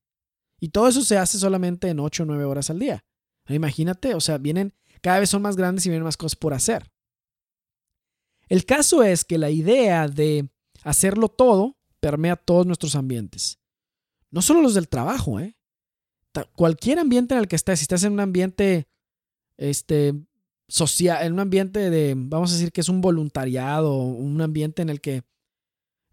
Y 0.60 0.70
todo 0.70 0.88
eso 0.88 1.02
se 1.02 1.18
hace 1.18 1.40
solamente 1.40 1.90
en 1.90 2.00
8 2.00 2.24
o 2.24 2.26
9 2.28 2.44
horas 2.44 2.70
al 2.70 2.78
día. 2.78 3.04
Imagínate, 3.48 4.14
o 4.14 4.20
sea, 4.20 4.38
vienen, 4.38 4.76
cada 5.02 5.20
vez 5.20 5.32
son 5.32 5.42
más 5.42 5.56
grandes 5.56 5.86
y 5.88 5.90
vienen 5.90 6.04
más 6.04 6.18
cosas 6.18 6.36
por 6.36 6.54
hacer. 6.54 6.91
El 8.52 8.66
caso 8.66 9.02
es 9.02 9.24
que 9.24 9.38
la 9.38 9.50
idea 9.50 10.10
de 10.10 10.50
hacerlo 10.84 11.30
todo 11.30 11.78
permea 12.02 12.36
todos 12.36 12.68
nuestros 12.68 12.96
ambientes. 12.96 13.62
No 14.30 14.42
solo 14.42 14.62
los 14.62 14.74
del 14.74 14.90
trabajo, 14.90 15.40
¿eh? 15.40 15.56
Cualquier 16.58 17.00
ambiente 17.00 17.34
en 17.34 17.40
el 17.40 17.48
que 17.48 17.56
estés, 17.56 17.80
si 17.80 17.84
estás 17.84 18.04
en 18.04 18.12
un 18.12 18.20
ambiente 18.20 18.90
este, 19.56 20.16
social, 20.68 21.26
en 21.26 21.32
un 21.32 21.40
ambiente 21.40 21.90
de, 21.90 22.14
vamos 22.18 22.52
a 22.52 22.56
decir 22.56 22.74
que 22.74 22.82
es 22.82 22.90
un 22.90 23.00
voluntariado, 23.00 23.96
un 23.96 24.42
ambiente 24.42 24.82
en 24.82 24.90
el 24.90 25.00
que 25.00 25.24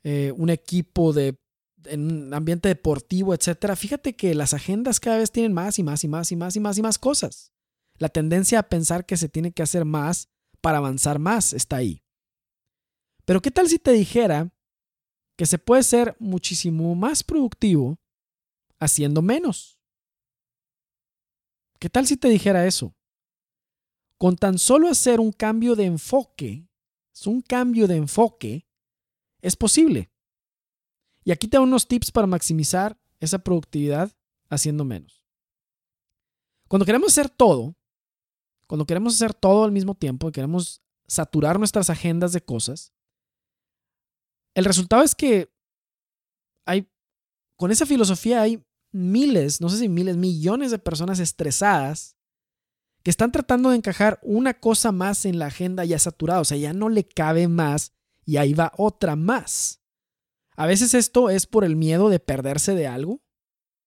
eh, 0.05 0.33
un 0.37 0.51
equipo 0.51 1.13
de, 1.13 1.41
en 1.87 2.05
un 2.05 2.35
ambiente 2.35 2.69
deportivo, 2.69 3.35
etcétera, 3.35 3.75
fíjate 3.75 4.15
que 4.15 4.37
las 4.37 4.55
agendas 4.55 5.01
cada 5.01 5.19
vez 5.19 5.33
tienen 5.33 5.53
más 5.53 5.81
y 5.81 5.83
más 5.83 6.05
y 6.05 6.09
más 6.09 6.31
y 6.31 6.37
más 6.37 6.55
y 6.55 6.61
más 6.61 6.79
y 6.79 6.83
más 6.83 6.99
cosas. 7.01 7.53
La 7.97 8.09
tendencia 8.09 8.61
a 8.61 8.69
pensar 8.69 9.07
que 9.07 9.17
se 9.17 9.29
tiene 9.29 9.51
que 9.51 9.65
hacer 9.65 9.85
más 9.85 10.29
para 10.61 10.79
avanzar 10.79 11.19
más 11.19 11.53
está 11.53 11.79
ahí. 11.79 12.05
Pero 13.29 13.43
¿qué 13.43 13.51
tal 13.51 13.69
si 13.69 13.79
te 13.79 13.93
dijera 13.93 14.51
que 15.37 15.45
se 15.45 15.59
puede 15.59 15.83
ser 15.83 16.17
muchísimo 16.19 16.95
más 16.95 17.23
productivo 17.23 17.99
haciendo 18.81 19.21
menos? 19.21 19.79
¿Qué 21.79 21.91
tal 21.91 22.07
si 22.07 22.17
te 22.17 22.31
dijera 22.31 22.67
eso? 22.67 22.97
Con 24.17 24.37
tan 24.37 24.57
solo 24.57 24.89
hacer 24.89 25.21
un 25.21 25.31
cambio 25.31 25.77
de 25.77 25.85
enfoque, 25.85 26.67
es 27.15 27.27
un 27.27 27.43
cambio 27.43 27.87
de 27.87 27.97
enfoque, 27.97 28.67
es 29.43 29.57
posible. 29.57 30.11
Y 31.23 31.31
aquí 31.31 31.49
te 31.49 31.59
doy 31.59 31.67
unos 31.67 31.87
tips 31.87 32.11
para 32.11 32.27
maximizar 32.27 32.99
esa 33.21 33.41
productividad 33.41 34.11
haciendo 34.49 34.87
menos. 34.87 35.23
Cuando 36.67 36.87
queremos 36.87 37.09
hacer 37.09 37.29
todo, 37.29 37.77
cuando 38.67 38.87
queremos 38.87 39.17
hacer 39.17 39.35
todo 39.35 39.65
al 39.65 39.73
mismo 39.73 39.95
tiempo 39.95 40.33
queremos 40.33 40.81
saturar 41.07 41.59
nuestras 41.59 41.91
agendas 41.91 42.33
de 42.33 42.41
cosas, 42.41 42.95
el 44.59 44.65
resultado 44.65 45.05
es 45.05 45.15
que 45.15 45.49
hay, 46.67 46.91
con 47.57 47.71
esa 47.71 47.87
filosofía 47.87 48.43
hay 48.43 48.61
miles, 48.93 49.61
no 49.61 49.69
sé 49.69 49.79
si 49.79 49.89
miles, 49.89 50.17
millones 50.17 50.73
de 50.73 50.81
personas 50.81 51.21
estresadas 51.21 52.17
que 53.05 53.11
están 53.11 53.31
tratando 53.31 53.71
de 53.71 53.77
encajar 53.77 54.19
una 54.21 54.55
cosa 54.55 54.91
más 54.91 55.27
en 55.27 55.39
la 55.39 55.47
agenda 55.47 55.85
ya 55.85 56.01
saturada, 56.01 56.41
o 56.41 56.45
sea, 56.45 56.57
ya 56.57 56.73
no 56.73 56.89
le 56.89 57.05
cabe 57.05 57.47
más 57.47 57.93
y 58.25 58.39
ahí 58.39 58.53
va 58.53 58.73
otra 58.77 59.15
más. 59.15 59.81
A 60.57 60.67
veces 60.67 60.93
esto 60.93 61.31
es 61.31 61.47
por 61.47 61.65
el 61.65 61.77
miedo 61.77 62.09
de 62.09 62.19
perderse 62.19 62.75
de 62.75 62.89
algo, 62.89 63.23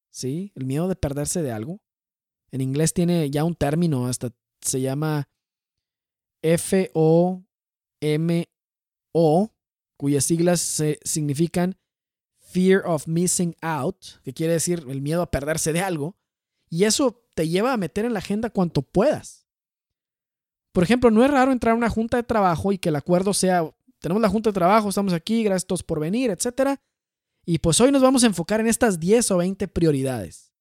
¿sí? 0.09 0.53
El 0.55 0.65
miedo 0.65 0.87
de 0.87 0.95
perderse 0.95 1.41
de 1.41 1.51
algo. 1.51 1.81
En 2.49 2.61
inglés 2.61 2.93
tiene 2.93 3.29
ya 3.29 3.43
un 3.43 3.55
término, 3.55 4.07
hasta 4.07 4.33
se 4.61 4.79
llama 4.79 5.27
F-O-M-O, 6.41 7.43
cuyas 10.01 10.25
siglas 10.25 10.81
significan 11.03 11.77
Fear 12.39 12.81
of 12.87 13.05
Missing 13.05 13.55
Out, 13.61 13.97
que 14.23 14.33
quiere 14.33 14.53
decir 14.53 14.83
el 14.89 14.99
miedo 14.99 15.21
a 15.21 15.29
perderse 15.29 15.73
de 15.73 15.81
algo, 15.81 16.17
y 16.71 16.85
eso 16.85 17.23
te 17.35 17.47
lleva 17.47 17.71
a 17.71 17.77
meter 17.77 18.05
en 18.05 18.13
la 18.13 18.17
agenda 18.17 18.49
cuanto 18.49 18.81
puedas. 18.81 19.45
Por 20.71 20.81
ejemplo, 20.81 21.11
no 21.11 21.23
es 21.23 21.29
raro 21.29 21.51
entrar 21.51 21.73
a 21.73 21.77
una 21.77 21.91
junta 21.91 22.17
de 22.17 22.23
trabajo 22.23 22.71
y 22.71 22.79
que 22.79 22.89
el 22.89 22.95
acuerdo 22.95 23.31
sea, 23.35 23.71
tenemos 23.99 24.23
la 24.23 24.29
junta 24.29 24.49
de 24.49 24.55
trabajo, 24.55 24.89
estamos 24.89 25.13
aquí, 25.13 25.43
gracias 25.43 25.65
a 25.65 25.67
todos 25.67 25.83
por 25.83 25.99
venir, 25.99 26.31
etc. 26.31 26.79
Y 27.45 27.59
pues 27.59 27.79
hoy 27.79 27.91
nos 27.91 28.01
vamos 28.01 28.23
a 28.23 28.27
enfocar 28.27 28.59
en 28.59 28.65
estas 28.65 28.99
10 28.99 29.29
o 29.29 29.37
20 29.37 29.67
prioridades. 29.67 30.51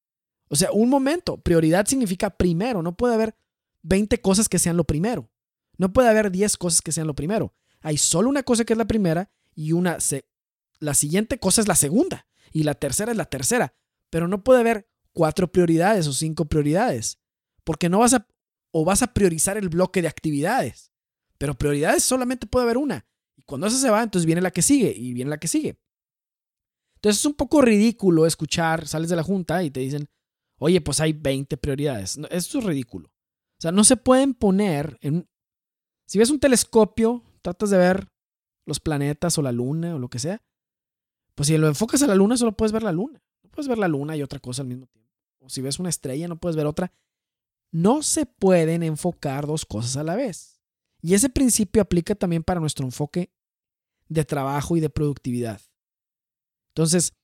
O 0.49 0.57
sea, 0.57 0.71
un 0.71 0.91
momento, 0.91 1.39
prioridad 1.39 1.87
significa 1.87 2.29
primero, 2.29 2.83
no 2.83 2.95
puede 2.95 3.15
haber 3.15 3.35
20 3.85 4.21
cosas 4.21 4.51
que 4.51 4.59
sean 4.59 4.77
lo 4.77 4.85
primero. 4.85 5.31
No 5.79 5.95
puede 5.95 6.11
haber 6.11 6.31
10 6.31 6.59
cosas 6.59 6.83
que 6.83 6.93
sean 6.93 7.07
lo 7.07 7.15
primero. 7.15 7.55
Hay 7.81 7.97
solo 7.97 8.29
una 8.29 8.43
cosa 8.43 8.65
que 8.65 8.75
es 8.75 8.79
la 8.79 8.87
primera 8.87 9.31
y 9.55 9.73
una 9.73 9.99
la 10.81 10.95
siguiente 10.95 11.39
cosa 11.39 11.61
es 11.61 11.69
la 11.69 11.75
segunda 11.75 12.27
y 12.53 12.63
la 12.63 12.75
tercera 12.75 13.13
es 13.13 13.19
la 13.19 13.27
tercera, 13.27 13.75
pero 14.09 14.29
no 14.29 14.43
puede 14.43 14.61
haber 14.61 14.89
cuatro 15.13 15.53
prioridades 15.53 16.07
o 16.07 16.13
cinco 16.13 16.47
prioridades, 16.47 17.19
porque 17.65 17.89
no 17.89 17.99
vas 17.99 18.15
a 18.15 18.27
o 18.73 18.85
vas 18.85 19.03
a 19.03 19.13
priorizar 19.13 19.57
el 19.57 19.69
bloque 19.69 20.03
de 20.03 20.09
actividades. 20.09 20.93
Pero 21.39 21.57
prioridades 21.57 22.05
solamente 22.05 22.47
puede 22.47 22.65
haber 22.65 22.77
una. 22.77 23.07
Y 23.37 23.43
cuando 23.43 23.67
esa 23.67 23.79
se 23.79 23.91
va, 23.91 24.03
entonces 24.03 24.27
viene 24.27 24.41
la 24.41 24.51
que 24.51 24.63
sigue 24.63 24.95
y 24.97 25.13
viene 25.13 25.31
la 25.31 25.39
que 25.39 25.49
sigue. 25.49 25.81
Entonces 26.97 27.21
es 27.21 27.27
un 27.27 27.35
poco 27.35 27.63
ridículo 27.63 28.27
escuchar, 28.27 28.87
sales 28.87 29.09
de 29.09 29.17
la 29.17 29.23
junta 29.23 29.63
y 29.63 29.71
te 29.71 29.81
dicen, 29.81 30.09
oye, 30.59 30.81
pues 30.81 31.01
hay 31.01 31.15
20 31.15 31.57
prioridades. 31.57 32.19
Esto 32.31 32.59
es 32.59 32.65
ridículo. 32.65 33.09
O 33.09 33.61
sea, 33.61 33.73
no 33.73 33.85
se 33.85 33.97
pueden 33.97 34.35
poner 34.35 34.99
en... 35.01 35.29
Si 36.07 36.19
ves 36.19 36.31
un 36.31 36.41
telescopio 36.41 37.25
tratas 37.43 37.71
de 37.71 37.79
ver 37.79 38.09
los 38.67 38.81
planetas 38.81 39.37
o 39.39 39.43
la 39.43 39.53
luna 39.53 39.95
o 39.95 39.99
lo 39.99 40.09
que 40.09 40.19
sea, 40.19 40.43
pues 41.35 41.49
si 41.49 41.57
lo 41.57 41.69
enfocas 41.69 42.03
a 42.03 42.07
la 42.07 42.15
luna, 42.15 42.37
solo 42.37 42.57
puedes 42.57 42.73
ver 42.73 42.83
la 42.83 42.93
luna. 42.93 43.23
No 43.43 43.51
puedes 43.51 43.69
ver 43.69 43.79
la 43.79 43.89
luna 43.89 44.17
y 44.17 44.23
otra 44.23 44.39
cosa 44.39 44.63
al 44.63 44.69
mismo 44.69 44.87
tiempo. 44.87 45.11
O 45.41 45.49
si 45.49 45.61
ves 45.63 45.79
una 45.79 45.89
estrella, 45.89 46.29
no 46.29 46.37
puedes 46.37 46.57
ver 46.57 46.67
otra. 46.67 46.93
No 47.73 48.03
se 48.03 48.27
pueden 48.27 48.83
enfocar 48.83 49.47
dos 49.47 49.65
cosas 49.65 49.97
a 49.97 50.05
la 50.05 50.17
vez. 50.17 50.61
Y 51.03 51.15
ese 51.15 51.31
principio 51.31 51.81
aplica 51.81 52.15
también 52.15 52.43
para 52.43 52.61
nuestro 52.61 52.85
enfoque 52.85 53.33
de 54.09 54.25
trabajo 54.25 54.77
y 54.77 54.81
de 54.81 54.91
productividad. 54.91 55.63
Entonces, 56.75 57.15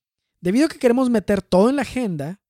debido 0.41 0.67
a 0.67 0.69
que 0.69 0.79
queremos 0.79 1.11
meter 1.11 1.43
todo 1.43 1.69
en 1.69 1.77
la 1.77 1.83
agenda, 1.83 2.41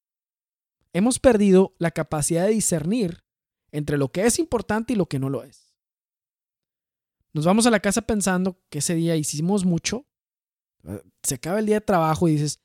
hemos 0.92 1.18
perdido 1.18 1.74
la 1.78 1.90
capacidad 1.90 2.46
de 2.46 2.52
discernir 2.52 3.24
entre 3.72 3.98
lo 3.98 4.12
que 4.12 4.24
es 4.24 4.38
importante 4.38 4.92
y 4.92 4.96
lo 4.96 5.06
que 5.06 5.18
no 5.18 5.30
lo 5.30 5.42
es. 5.42 5.65
Nos 7.36 7.44
vamos 7.44 7.66
a 7.66 7.70
la 7.70 7.80
casa 7.80 8.00
pensando 8.00 8.58
que 8.70 8.78
ese 8.78 8.94
día 8.94 9.14
hicimos 9.14 9.66
mucho. 9.66 10.06
Se 11.22 11.34
acaba 11.34 11.58
el 11.58 11.66
día 11.66 11.74
de 11.74 11.80
trabajo 11.82 12.26
y 12.28 12.32
dices, 12.32 12.62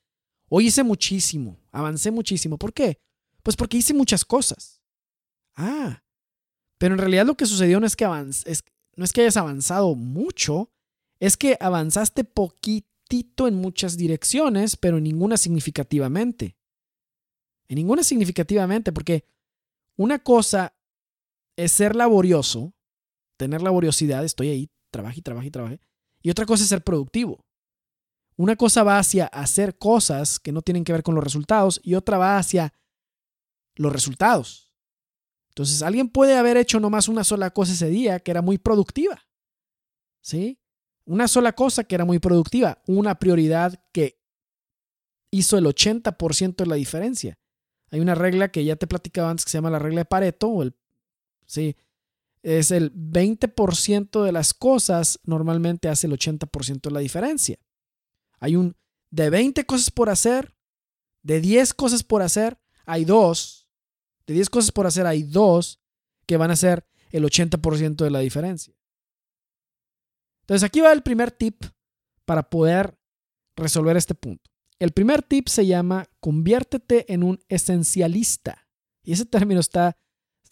hoy 0.48 0.68
hice 0.68 0.82
muchísimo, 0.82 1.60
avancé 1.74 2.10
muchísimo. 2.10 2.58
¿Por 2.58 2.72
qué? 2.72 2.98
Pues 3.44 3.58
porque 3.58 3.76
hice 3.76 3.94
muchas 3.94 4.24
cosas. 4.24 4.82
Ah, 5.56 6.06
pero 6.78 6.94
en 6.94 7.00
realidad 7.00 7.26
lo 7.26 7.36
que 7.36 7.48
sucedió 7.48 7.82
no 7.82 7.86
es 7.86 7.98
que, 7.98 8.06
es, 8.46 8.64
no 8.96 9.04
es 9.04 9.12
que 9.12 9.20
hayas 9.20 9.36
avanzado 9.36 9.94
mucho, 9.94 10.72
es 11.20 11.36
que 11.36 11.58
avanzaste 11.60 12.24
poquitito 12.24 13.50
en 13.50 13.56
muchas 13.56 13.98
direcciones, 13.98 14.78
pero 14.78 15.00
en 15.00 15.04
ninguna 15.04 15.36
significativamente. 15.36 16.56
En 17.68 17.76
ninguna 17.76 18.04
significativamente, 18.04 18.94
porque 18.94 19.26
una 19.98 20.20
cosa 20.20 20.78
es 21.58 21.74
ser 21.74 21.94
laborioso 21.94 22.74
tener 23.42 23.64
laboriosidad, 23.64 24.24
estoy 24.24 24.50
ahí, 24.50 24.70
trabaje 24.92 25.20
y 25.20 25.22
trabaje 25.24 25.48
y 25.48 25.52
trabaje. 25.52 25.80
Y 26.22 26.30
otra 26.30 26.46
cosa 26.46 26.62
es 26.62 26.70
ser 26.70 26.84
productivo. 26.84 27.44
Una 28.36 28.56
cosa 28.56 28.84
va 28.84 29.00
hacia 29.00 29.26
hacer 29.26 29.80
cosas 29.80 30.40
que 30.40 30.52
no 30.52 30.62
tienen 30.62 30.84
que 30.84 30.92
ver 30.92 31.02
con 31.02 31.16
los 31.16 31.24
resultados 31.24 31.82
y 31.84 31.96
otra 31.96 32.20
va 32.20 32.38
hacia 32.38 32.72
los 33.74 33.92
resultados. 33.92 34.72
Entonces, 35.50 35.82
alguien 35.82 36.08
puede 36.08 36.38
haber 36.38 36.56
hecho 36.56 36.80
nomás 36.80 37.08
una 37.08 37.24
sola 37.24 37.50
cosa 37.50 37.74
ese 37.74 37.90
día 37.90 38.20
que 38.20 38.30
era 38.30 38.44
muy 38.44 38.60
productiva. 38.60 39.26
¿Sí? 40.22 40.60
Una 41.06 41.28
sola 41.28 41.54
cosa 41.54 41.84
que 41.84 41.96
era 41.96 42.06
muy 42.06 42.20
productiva, 42.20 42.80
una 42.86 43.16
prioridad 43.16 43.84
que 43.92 44.22
hizo 45.32 45.58
el 45.58 45.66
80% 45.66 46.58
de 46.58 46.66
la 46.68 46.76
diferencia. 46.76 47.40
Hay 47.90 48.02
una 48.02 48.14
regla 48.14 48.52
que 48.52 48.64
ya 48.64 48.76
te 48.76 48.86
platicaba 48.86 49.32
antes 49.32 49.46
que 49.46 49.52
se 49.52 49.58
llama 49.58 49.72
la 49.72 49.80
regla 49.80 50.02
de 50.02 50.06
Pareto, 50.06 50.48
o 50.48 50.62
el, 50.62 50.76
sí, 51.48 51.76
es 52.44 52.72
el 52.72 52.94
20% 52.94 54.24
de 54.24 54.32
las 54.32 54.54
cosas 54.54 55.20
normalmente 55.24 55.90
hace 55.90 56.08
el 56.08 56.14
80% 56.14 56.82
de 56.82 56.92
la 56.92 57.00
diferencia. 57.00 57.60
Hay 58.40 58.56
un 58.56 58.76
de 59.12 59.30
20 59.30 59.66
cosas 59.66 59.92
por 59.92 60.10
hacer, 60.10 60.56
de 61.22 61.40
10 61.40 61.74
cosas 61.74 62.04
por 62.04 62.22
hacer, 62.22 62.60
hay 62.86 63.06
dos. 63.06 63.68
De 64.26 64.34
10 64.34 64.50
cosas 64.50 64.72
por 64.72 64.88
hacer, 64.88 65.06
hay 65.06 65.24
dos 65.24 65.80
que 66.26 66.38
van 66.38 66.52
a 66.52 66.56
ser 66.56 66.88
el 67.10 67.24
80% 67.24 68.04
de 68.04 68.10
la 68.10 68.20
diferencia. 68.20 68.74
Entonces 70.42 70.64
aquí 70.64 70.82
va 70.82 70.92
el 70.92 71.04
primer 71.04 71.32
tip 71.32 71.64
para 72.26 72.50
poder 72.50 72.98
resolver 73.56 73.98
este 73.98 74.16
punto. 74.16 74.50
El 74.80 74.92
primer 74.92 75.22
tip 75.22 75.48
se 75.48 75.68
llama 75.68 76.08
conviértete 76.20 77.12
en 77.14 77.24
un 77.24 77.40
esencialista. 77.50 78.68
Y 79.04 79.14
ese 79.14 79.26
término 79.26 79.60
está 79.60 79.96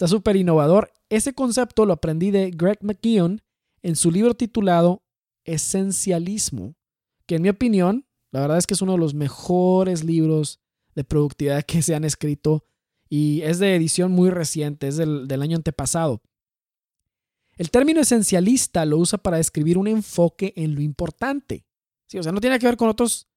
súper 0.05 0.35
innovador. 0.35 0.91
Ese 1.09 1.33
concepto 1.33 1.85
lo 1.85 1.93
aprendí 1.93 2.31
de 2.31 2.51
Greg 2.51 2.79
McKeown 2.81 3.41
en 3.81 3.95
su 3.95 4.11
libro 4.11 4.35
titulado 4.35 5.03
Esencialismo, 5.43 6.75
que 7.25 7.35
en 7.35 7.41
mi 7.41 7.49
opinión, 7.49 8.05
la 8.31 8.41
verdad 8.41 8.57
es 8.57 8.67
que 8.67 8.75
es 8.75 8.81
uno 8.81 8.93
de 8.93 8.99
los 8.99 9.13
mejores 9.13 10.03
libros 10.03 10.59
de 10.95 11.03
productividad 11.03 11.63
que 11.63 11.81
se 11.81 11.95
han 11.95 12.03
escrito 12.03 12.65
y 13.09 13.41
es 13.41 13.57
de 13.57 13.75
edición 13.75 14.11
muy 14.11 14.29
reciente, 14.29 14.87
es 14.87 14.97
del, 14.97 15.41
año 15.41 15.57
antepasado. 15.57 16.21
El 17.57 17.71
término 17.71 18.01
esencialista 18.01 18.85
lo 18.85 18.97
usa 18.97 19.17
para 19.17 19.37
describir 19.37 19.77
un 19.77 19.87
enfoque 19.87 20.53
en 20.55 20.75
lo 20.75 20.81
importante. 20.81 21.65
Sí, 22.07 22.19
o 22.19 22.23
sea, 22.23 22.31
no 22.31 22.39
tiene 22.39 22.59
que 22.59 22.67
ver 22.67 22.77
con 22.77 22.87
otros 22.87 23.27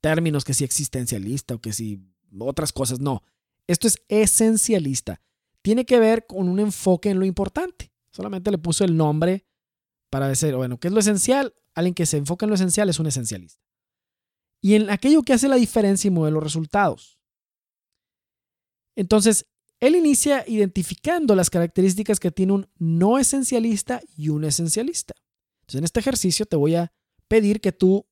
términos 0.00 0.44
que 0.44 0.54
si 0.54 0.64
existencialista 0.64 1.54
o 1.54 1.60
que 1.60 1.72
si 1.72 2.02
otras 2.38 2.72
cosas, 2.72 3.00
no. 3.00 3.22
Esto 3.66 3.86
es 3.86 4.02
esencialista. 4.08 5.20
Tiene 5.62 5.84
que 5.84 5.98
ver 5.98 6.26
con 6.26 6.48
un 6.48 6.58
enfoque 6.58 7.10
en 7.10 7.18
lo 7.18 7.24
importante. 7.24 7.92
Solamente 8.12 8.50
le 8.50 8.58
puso 8.58 8.84
el 8.84 8.96
nombre 8.96 9.46
para 10.10 10.28
decir, 10.28 10.54
bueno, 10.56 10.78
¿qué 10.78 10.88
es 10.88 10.94
lo 10.94 11.00
esencial? 11.00 11.54
Alguien 11.74 11.94
que 11.94 12.06
se 12.06 12.16
enfoca 12.16 12.46
en 12.46 12.50
lo 12.50 12.54
esencial 12.54 12.88
es 12.88 12.98
un 12.98 13.06
esencialista. 13.06 13.62
Y 14.60 14.74
en 14.74 14.90
aquello 14.90 15.22
que 15.22 15.32
hace 15.32 15.48
la 15.48 15.56
diferencia 15.56 16.08
y 16.08 16.10
mueve 16.10 16.32
los 16.32 16.42
resultados. 16.42 17.18
Entonces, 18.96 19.46
él 19.78 19.96
inicia 19.96 20.44
identificando 20.46 21.34
las 21.34 21.48
características 21.48 22.20
que 22.20 22.30
tiene 22.30 22.52
un 22.52 22.68
no 22.78 23.18
esencialista 23.18 24.02
y 24.16 24.28
un 24.28 24.44
esencialista. 24.44 25.14
Entonces, 25.62 25.78
en 25.78 25.84
este 25.84 26.00
ejercicio 26.00 26.46
te 26.46 26.56
voy 26.56 26.74
a 26.74 26.92
pedir 27.28 27.60
que 27.60 27.72
tú 27.72 28.06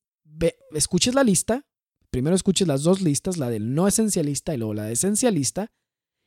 escuches 0.73 1.14
la 1.14 1.25
lista 1.25 1.69
primero 2.11 2.35
escuches 2.35 2.67
las 2.67 2.83
dos 2.83 3.00
listas, 3.00 3.37
la 3.37 3.50
del 3.50 3.75
no 3.75 3.87
esencialista 3.88 4.55
y 4.55 4.59
luego 4.59 4.75
la 4.75 4.85
de 4.85 4.93
esencialista, 4.93 5.71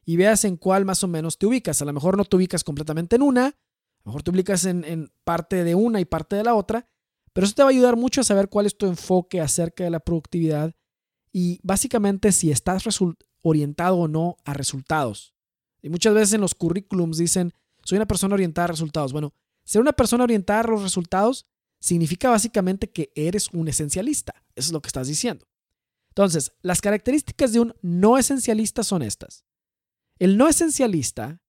y 0.05 0.17
veas 0.17 0.45
en 0.45 0.57
cuál 0.57 0.85
más 0.85 1.03
o 1.03 1.07
menos 1.07 1.37
te 1.37 1.45
ubicas. 1.45 1.81
A 1.81 1.85
lo 1.85 1.93
mejor 1.93 2.17
no 2.17 2.25
te 2.25 2.35
ubicas 2.35 2.63
completamente 2.63 3.15
en 3.15 3.21
una, 3.21 3.45
a 3.47 3.53
lo 4.05 4.11
mejor 4.11 4.23
te 4.23 4.31
ubicas 4.31 4.65
en, 4.65 5.11
parte 5.23 5.63
de 5.63 5.75
una 5.75 5.99
y 5.99 6.05
parte 6.05 6.35
de 6.35 6.43
la 6.43 6.55
otra, 6.55 6.87
pero 7.33 7.45
eso 7.45 7.55
te 7.55 7.61
va 7.61 7.69
a 7.69 7.71
ayudar 7.71 7.95
mucho 7.95 8.21
a 8.21 8.23
saber 8.23 8.49
cuál 8.49 8.65
es 8.65 8.77
tu 8.77 8.87
enfoque 8.87 9.39
acerca 9.39 9.83
de 9.83 9.89
la 9.89 9.99
productividad 9.99 10.75
y 11.31 11.59
básicamente 11.63 12.31
si 12.31 12.51
estás 12.51 12.83
orientado 13.41 13.97
o 13.97 14.07
no 14.07 14.37
a 14.43 14.53
resultados. 14.53 15.33
Y 15.81 15.89
muchas 15.89 16.13
veces 16.13 16.33
en 16.33 16.41
los 16.41 16.55
currículums 16.55 17.17
dicen, 17.17 17.53
soy 17.83 17.97
una 17.97 18.07
persona 18.07 18.33
orientada 18.33 18.65
a 18.65 18.67
resultados. 18.69 19.13
Bueno, 19.13 19.33
ser 19.63 19.81
una 19.81 19.93
persona 19.93 20.23
orientada 20.23 20.61
a 20.61 20.67
los 20.67 20.83
resultados 20.83 21.45
significa 21.79 22.29
básicamente 22.29 22.91
que 22.91 23.11
eres 23.15 23.49
un 23.53 23.67
esencialista. 23.67 24.33
Eso 24.55 24.67
es 24.67 24.73
lo 24.73 24.81
que 24.81 24.87
estás 24.87 25.07
diciendo. 25.07 25.47
Entonces, 26.09 26.51
las 26.61 26.81
características 26.81 27.53
de 27.53 27.61
un 27.61 27.73
no 27.81 28.17
esencialista 28.17 28.83
son 28.83 29.01
estas. 29.01 29.45
El 30.21 30.37
no 30.37 30.47
esencialista 30.47 31.41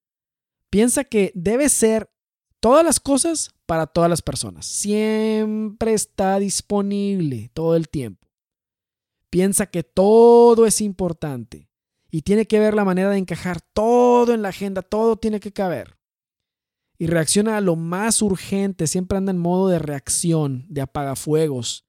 piensa 0.70 1.04
que 1.04 1.30
debe 1.34 1.68
ser 1.68 2.10
todas 2.58 2.82
las 2.82 3.00
cosas 3.00 3.54
para 3.66 3.86
todas 3.86 4.08
las 4.08 4.22
personas. 4.22 4.64
Siempre 4.64 5.92
está 5.92 6.38
disponible 6.38 7.50
todo 7.52 7.76
el 7.76 7.90
tiempo. 7.90 8.26
Piensa 9.28 9.66
que 9.66 9.82
todo 9.82 10.64
es 10.64 10.80
importante 10.80 11.68
y 12.10 12.22
tiene 12.22 12.46
que 12.46 12.60
ver 12.60 12.72
la 12.72 12.86
manera 12.86 13.10
de 13.10 13.18
encajar 13.18 13.60
todo 13.60 14.32
en 14.32 14.40
la 14.40 14.48
agenda, 14.48 14.80
todo 14.80 15.16
tiene 15.16 15.38
que 15.38 15.52
caber. 15.52 15.98
Y 16.96 17.08
reacciona 17.08 17.58
a 17.58 17.60
lo 17.60 17.76
más 17.76 18.22
urgente, 18.22 18.86
siempre 18.86 19.18
anda 19.18 19.32
en 19.32 19.38
modo 19.38 19.68
de 19.68 19.80
reacción, 19.80 20.64
de 20.70 20.80
apagafuegos, 20.80 21.84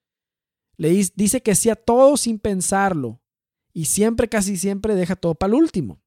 le 0.76 0.90
dice 1.14 1.42
que 1.42 1.54
sí 1.54 1.70
a 1.70 1.76
todo 1.76 2.18
sin 2.18 2.38
pensarlo 2.38 3.22
y 3.72 3.86
siempre, 3.86 4.28
casi 4.28 4.58
siempre 4.58 4.94
deja 4.94 5.16
todo 5.16 5.34
para 5.34 5.48
el 5.48 5.62
último. 5.62 6.03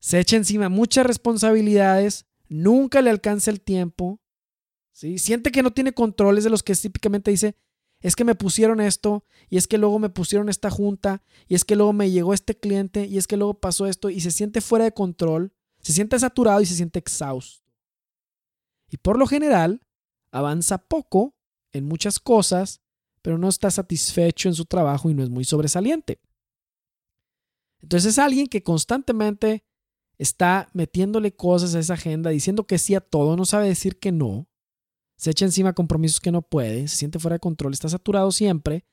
Se 0.00 0.20
echa 0.20 0.36
encima 0.36 0.68
muchas 0.68 1.06
responsabilidades, 1.06 2.26
nunca 2.48 3.02
le 3.02 3.10
alcanza 3.10 3.50
el 3.50 3.60
tiempo, 3.60 4.20
¿sí? 4.92 5.18
siente 5.18 5.50
que 5.50 5.62
no 5.62 5.72
tiene 5.72 5.92
controles 5.92 6.44
de 6.44 6.50
los 6.50 6.62
que 6.62 6.74
típicamente 6.74 7.30
dice, 7.30 7.56
es 8.00 8.14
que 8.14 8.24
me 8.24 8.36
pusieron 8.36 8.80
esto, 8.80 9.24
y 9.50 9.56
es 9.56 9.66
que 9.66 9.78
luego 9.78 9.98
me 9.98 10.08
pusieron 10.08 10.48
esta 10.48 10.70
junta, 10.70 11.22
y 11.48 11.54
es 11.56 11.64
que 11.64 11.74
luego 11.74 11.92
me 11.92 12.10
llegó 12.10 12.32
este 12.32 12.56
cliente, 12.56 13.06
y 13.06 13.18
es 13.18 13.26
que 13.26 13.36
luego 13.36 13.54
pasó 13.54 13.86
esto, 13.86 14.08
y 14.08 14.20
se 14.20 14.30
siente 14.30 14.60
fuera 14.60 14.84
de 14.84 14.92
control, 14.92 15.52
se 15.80 15.92
siente 15.92 16.18
saturado 16.18 16.60
y 16.60 16.66
se 16.66 16.76
siente 16.76 16.98
exhausto. 16.98 17.66
Y 18.88 18.98
por 18.98 19.18
lo 19.18 19.26
general, 19.26 19.82
avanza 20.30 20.78
poco 20.78 21.34
en 21.72 21.86
muchas 21.86 22.18
cosas 22.18 22.80
pero 23.22 23.38
no 23.38 23.48
está 23.48 23.70
satisfecho 23.70 24.48
en 24.48 24.54
su 24.54 24.64
trabajo 24.64 25.10
y 25.10 25.14
no 25.14 25.22
es 25.22 25.30
muy 25.30 25.44
sobresaliente. 25.44 26.20
Entonces 27.82 28.12
es 28.12 28.18
alguien 28.18 28.46
que 28.46 28.62
constantemente 28.62 29.64
está 30.18 30.68
metiéndole 30.72 31.34
cosas 31.34 31.74
a 31.74 31.78
esa 31.78 31.94
agenda, 31.94 32.30
diciendo 32.30 32.66
que 32.66 32.78
sí 32.78 32.94
a 32.94 33.00
todo, 33.00 33.36
no 33.36 33.44
sabe 33.44 33.68
decir 33.68 33.98
que 33.98 34.12
no, 34.12 34.48
se 35.16 35.30
echa 35.30 35.44
encima 35.44 35.72
compromisos 35.72 36.20
que 36.20 36.32
no 36.32 36.42
puede, 36.42 36.88
se 36.88 36.96
siente 36.96 37.18
fuera 37.18 37.34
de 37.34 37.40
control, 37.40 37.72
está 37.72 37.88
saturado 37.88 38.30
siempre, 38.32 38.84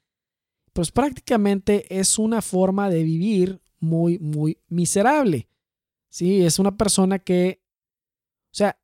pues 0.74 0.92
prácticamente 0.92 1.86
es 1.98 2.20
una 2.20 2.42
forma 2.42 2.90
de 2.90 3.04
vivir 3.04 3.62
muy, 3.80 4.20
muy 4.20 4.60
miserable. 4.68 5.48
Sí, 6.10 6.44
es 6.44 6.60
una 6.60 6.76
persona 6.76 7.20
que, 7.20 7.62
o 8.52 8.56
sea, 8.56 8.80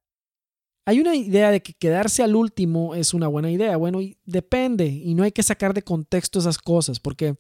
hay 0.86 1.00
una 1.00 1.16
idea 1.16 1.52
de 1.52 1.62
que 1.62 1.74
quedarse 1.74 2.24
al 2.24 2.36
último 2.36 2.96
es 2.96 3.14
una 3.14 3.28
buena 3.28 3.52
idea. 3.52 3.78
Bueno, 3.78 4.02
y 4.02 4.18
depende, 4.26 4.88
y 4.88 5.14
no 5.16 5.24
hay 5.24 5.32
que 5.32 5.44
sacar 5.44 5.74
de 5.74 5.84
contexto 5.84 6.40
esas 6.40 6.58
cosas, 6.58 7.00
porque 7.00 7.36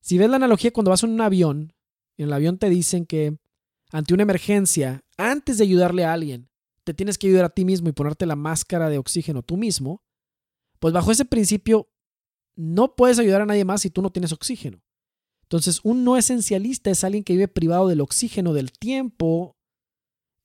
si 0.00 0.18
ves 0.18 0.30
la 0.30 0.36
analogía 0.36 0.72
cuando 0.72 0.90
vas 0.90 1.02
en 1.02 1.10
un 1.10 1.20
avión, 1.20 1.72
en 2.16 2.26
el 2.26 2.32
avión 2.32 2.58
te 2.58 2.70
dicen 2.70 3.06
que 3.06 3.38
ante 3.90 4.14
una 4.14 4.22
emergencia, 4.22 5.02
antes 5.16 5.58
de 5.58 5.64
ayudarle 5.64 6.04
a 6.04 6.12
alguien, 6.12 6.50
te 6.84 6.94
tienes 6.94 7.18
que 7.18 7.26
ayudar 7.26 7.44
a 7.44 7.50
ti 7.50 7.64
mismo 7.64 7.88
y 7.88 7.92
ponerte 7.92 8.26
la 8.26 8.36
máscara 8.36 8.88
de 8.88 8.98
oxígeno 8.98 9.42
tú 9.42 9.56
mismo, 9.56 10.02
pues 10.78 10.94
bajo 10.94 11.10
ese 11.10 11.24
principio 11.24 11.90
no 12.56 12.96
puedes 12.96 13.18
ayudar 13.18 13.42
a 13.42 13.46
nadie 13.46 13.64
más 13.64 13.82
si 13.82 13.90
tú 13.90 14.02
no 14.02 14.10
tienes 14.10 14.32
oxígeno. 14.32 14.82
Entonces, 15.42 15.80
un 15.82 16.04
no 16.04 16.16
esencialista 16.16 16.90
es 16.90 17.04
alguien 17.04 17.24
que 17.24 17.32
vive 17.32 17.48
privado 17.48 17.88
del 17.88 18.00
oxígeno, 18.00 18.52
del 18.52 18.72
tiempo 18.72 19.56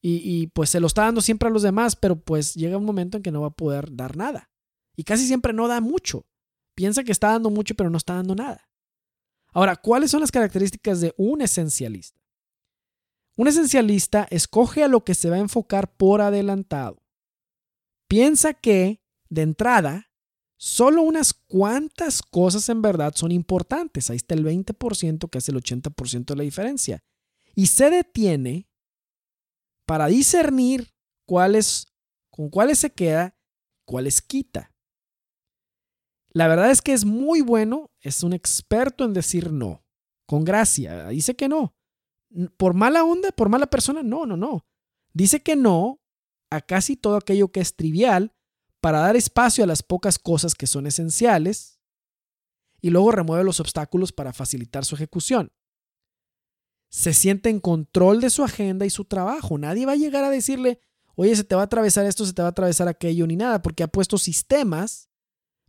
y, 0.06 0.48
pues 0.48 0.70
se 0.70 0.82
lo 0.82 0.88
está 0.88 1.04
dando 1.04 1.22
siempre 1.22 1.48
a 1.48 1.52
los 1.52 1.62
demás, 1.62 1.96
pero 1.96 2.20
pues 2.20 2.56
llega 2.56 2.78
un 2.78 2.84
momento 2.84 3.16
en 3.16 3.24
que 3.24 3.32
no 3.32 3.42
va 3.42 3.48
a 3.48 3.56
poder 3.56 3.96
dar 3.96 4.18
nada. 4.18 4.50
Y 4.98 5.06
casi 5.06 5.26
siempre 5.26 5.54
no 5.54 5.70
da 5.70 5.80
mucho. 5.80 6.26
Piensa 6.76 7.06
que 7.06 7.14
está 7.14 7.30
dando 7.30 7.50
mucho, 7.50 7.74
pero 7.76 7.90
no 7.90 7.98
está 7.98 8.16
dando 8.16 8.36
nada. 8.36 8.70
Ahora, 9.54 9.78
¿cuáles 9.78 10.12
son 10.12 10.20
las 10.20 10.32
características 10.32 11.00
de 11.00 11.14
un 11.18 11.42
esencialista? 11.42 12.20
Un 13.36 13.48
esencialista 13.48 14.28
escoge 14.30 14.84
a 14.84 14.88
lo 14.88 15.04
que 15.04 15.16
se 15.16 15.30
va 15.30 15.38
a 15.38 15.40
enfocar 15.40 15.96
por 15.96 16.22
adelantado. 16.22 17.04
Piensa 18.08 18.54
que, 18.54 19.02
de 19.30 19.42
entrada, 19.42 20.12
solo 20.58 21.02
unas 21.02 21.34
cuantas 21.34 22.22
cosas 22.22 22.70
en 22.70 22.82
verdad 22.82 23.14
son 23.16 23.32
importantes. 23.32 24.10
Ahí 24.10 24.18
está 24.18 24.36
el 24.36 24.46
20% 24.46 25.30
que 25.30 25.38
hace 25.40 25.52
el 25.52 25.58
80% 25.58 26.26
de 26.26 26.36
la 26.36 26.44
diferencia. 26.44 27.04
Y 27.56 27.68
se 27.68 27.90
detiene 27.90 28.70
para 29.86 30.08
discernir 30.08 30.94
cuáles, 31.26 31.88
con 32.30 32.50
cuáles 32.50 32.80
se 32.80 32.92
queda, 32.92 33.36
cuáles 33.86 34.22
quita. 34.22 34.72
La 36.30 36.48
verdad 36.48 36.72
es 36.72 36.82
que 36.82 36.94
es 36.94 37.06
muy 37.06 37.42
bueno, 37.42 37.92
es 38.00 38.24
un 38.24 38.34
experto 38.34 39.06
en 39.06 39.14
decir 39.14 39.52
no, 39.52 39.86
con 40.26 40.44
gracia, 40.44 41.08
dice 41.10 41.36
que 41.36 41.48
no. 41.48 41.76
Por 42.58 42.74
mala 42.74 43.04
onda, 43.04 43.32
por 43.32 43.50
mala 43.50 43.68
persona, 43.68 44.04
no, 44.04 44.26
no, 44.26 44.38
no. 44.38 44.66
Dice 45.14 45.42
que 45.42 45.56
no 45.56 46.02
a 46.50 46.62
casi 46.62 46.96
todo 46.96 47.18
aquello 47.18 47.52
que 47.52 47.60
es 47.60 47.76
trivial 47.76 48.34
para 48.80 49.00
dar 49.00 49.16
espacio 49.16 49.64
a 49.64 49.68
las 49.68 49.84
pocas 49.84 50.20
cosas 50.20 50.56
que 50.56 50.68
son 50.68 50.88
esenciales 50.88 51.80
y 52.82 52.90
luego 52.90 53.12
remueve 53.12 53.44
los 53.44 53.60
obstáculos 53.60 54.12
para 54.12 54.34
facilitar 54.34 54.86
su 54.86 54.96
ejecución 54.96 55.52
se 56.94 57.12
siente 57.12 57.50
en 57.50 57.60
control 57.60 58.22
de 58.22 58.30
su 58.30 58.44
agenda 58.44 58.86
y 58.86 58.92
su 58.92 59.04
trabajo. 59.04 59.58
Nadie 59.58 59.88
va 59.88 59.94
a 59.94 59.96
llegar 59.96 60.24
a 60.24 60.30
decirle, 60.30 60.80
oye, 61.16 61.36
se 61.36 61.44
te 61.44 61.56
va 61.56 61.62
a 61.62 61.66
atravesar 61.66 62.06
esto, 62.06 62.24
se 62.24 62.34
te 62.34 62.44
va 62.44 62.50
a 62.50 62.52
atravesar 62.52 62.88
aquello, 62.88 63.26
ni 63.26 63.36
nada, 63.36 63.64
porque 63.64 63.82
ha 63.82 63.88
puesto 63.88 64.20
sistemas 64.20 65.10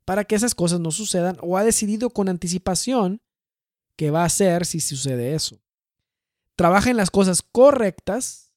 para 0.04 0.24
que 0.24 0.34
esas 0.34 0.54
cosas 0.54 0.80
no 0.80 0.90
sucedan 0.90 1.38
o 1.40 1.56
ha 1.56 1.64
decidido 1.64 2.10
con 2.10 2.28
anticipación 2.28 3.22
qué 3.96 4.10
va 4.10 4.20
a 4.20 4.26
hacer 4.26 4.66
si 4.66 4.80
sucede 4.80 5.34
eso. 5.34 5.63
Trabaja 6.56 6.90
en 6.90 6.96
las 6.96 7.10
cosas 7.10 7.42
correctas 7.42 8.54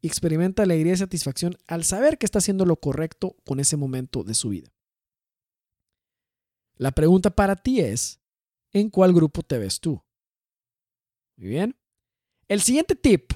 y 0.00 0.06
experimenta 0.06 0.62
alegría 0.62 0.94
y 0.94 0.96
satisfacción 0.96 1.56
al 1.66 1.84
saber 1.84 2.18
que 2.18 2.26
está 2.26 2.38
haciendo 2.38 2.64
lo 2.66 2.76
correcto 2.76 3.36
con 3.44 3.60
ese 3.60 3.76
momento 3.76 4.24
de 4.24 4.34
su 4.34 4.50
vida. 4.50 4.72
La 6.76 6.90
pregunta 6.90 7.30
para 7.30 7.56
ti 7.56 7.80
es, 7.80 8.20
¿en 8.72 8.90
cuál 8.90 9.12
grupo 9.12 9.42
te 9.42 9.58
ves 9.58 9.80
tú? 9.80 10.02
Muy 11.36 11.48
bien. 11.48 11.76
El 12.48 12.60
siguiente 12.60 12.96
tip, 12.96 13.32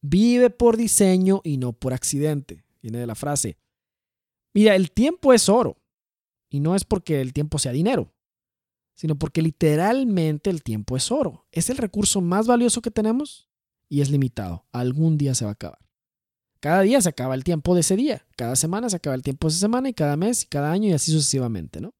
vive 0.00 0.50
por 0.50 0.76
diseño 0.76 1.40
y 1.42 1.56
no 1.56 1.72
por 1.72 1.92
accidente. 1.92 2.64
Viene 2.80 2.98
de 2.98 3.06
la 3.06 3.16
frase, 3.16 3.58
mira, 4.54 4.76
el 4.76 4.92
tiempo 4.92 5.32
es 5.32 5.48
oro. 5.48 5.82
Y 6.48 6.60
no 6.60 6.76
es 6.76 6.84
porque 6.84 7.20
el 7.20 7.32
tiempo 7.32 7.58
sea 7.58 7.72
dinero, 7.72 8.14
sino 8.96 9.16
porque 9.16 9.42
literalmente 9.42 10.50
el 10.50 10.62
tiempo 10.62 10.96
es 10.96 11.12
oro. 11.12 11.46
Es 11.52 11.70
el 11.70 11.76
recurso 11.76 12.20
más 12.20 12.46
valioso 12.48 12.82
que 12.82 12.90
tenemos 12.90 13.48
y 13.88 14.00
es 14.00 14.10
limitado. 14.10 14.66
Algún 14.72 15.16
día 15.16 15.34
se 15.34 15.44
va 15.44 15.52
a 15.52 15.54
acabar. 15.54 15.78
Cada 16.60 16.80
día 16.80 17.00
se 17.00 17.10
acaba 17.10 17.34
el 17.34 17.44
tiempo 17.44 17.74
de 17.74 17.82
ese 17.82 17.94
día, 17.96 18.26
cada 18.36 18.56
semana 18.56 18.88
se 18.88 18.96
acaba 18.96 19.14
el 19.14 19.22
tiempo 19.22 19.46
de 19.46 19.52
esa 19.52 19.60
semana 19.60 19.90
y 19.90 19.92
cada 19.92 20.16
mes 20.16 20.42
y 20.42 20.46
cada 20.46 20.72
año 20.72 20.88
y 20.88 20.92
así 20.94 21.12
sucesivamente, 21.12 21.80
¿no? 21.80 21.94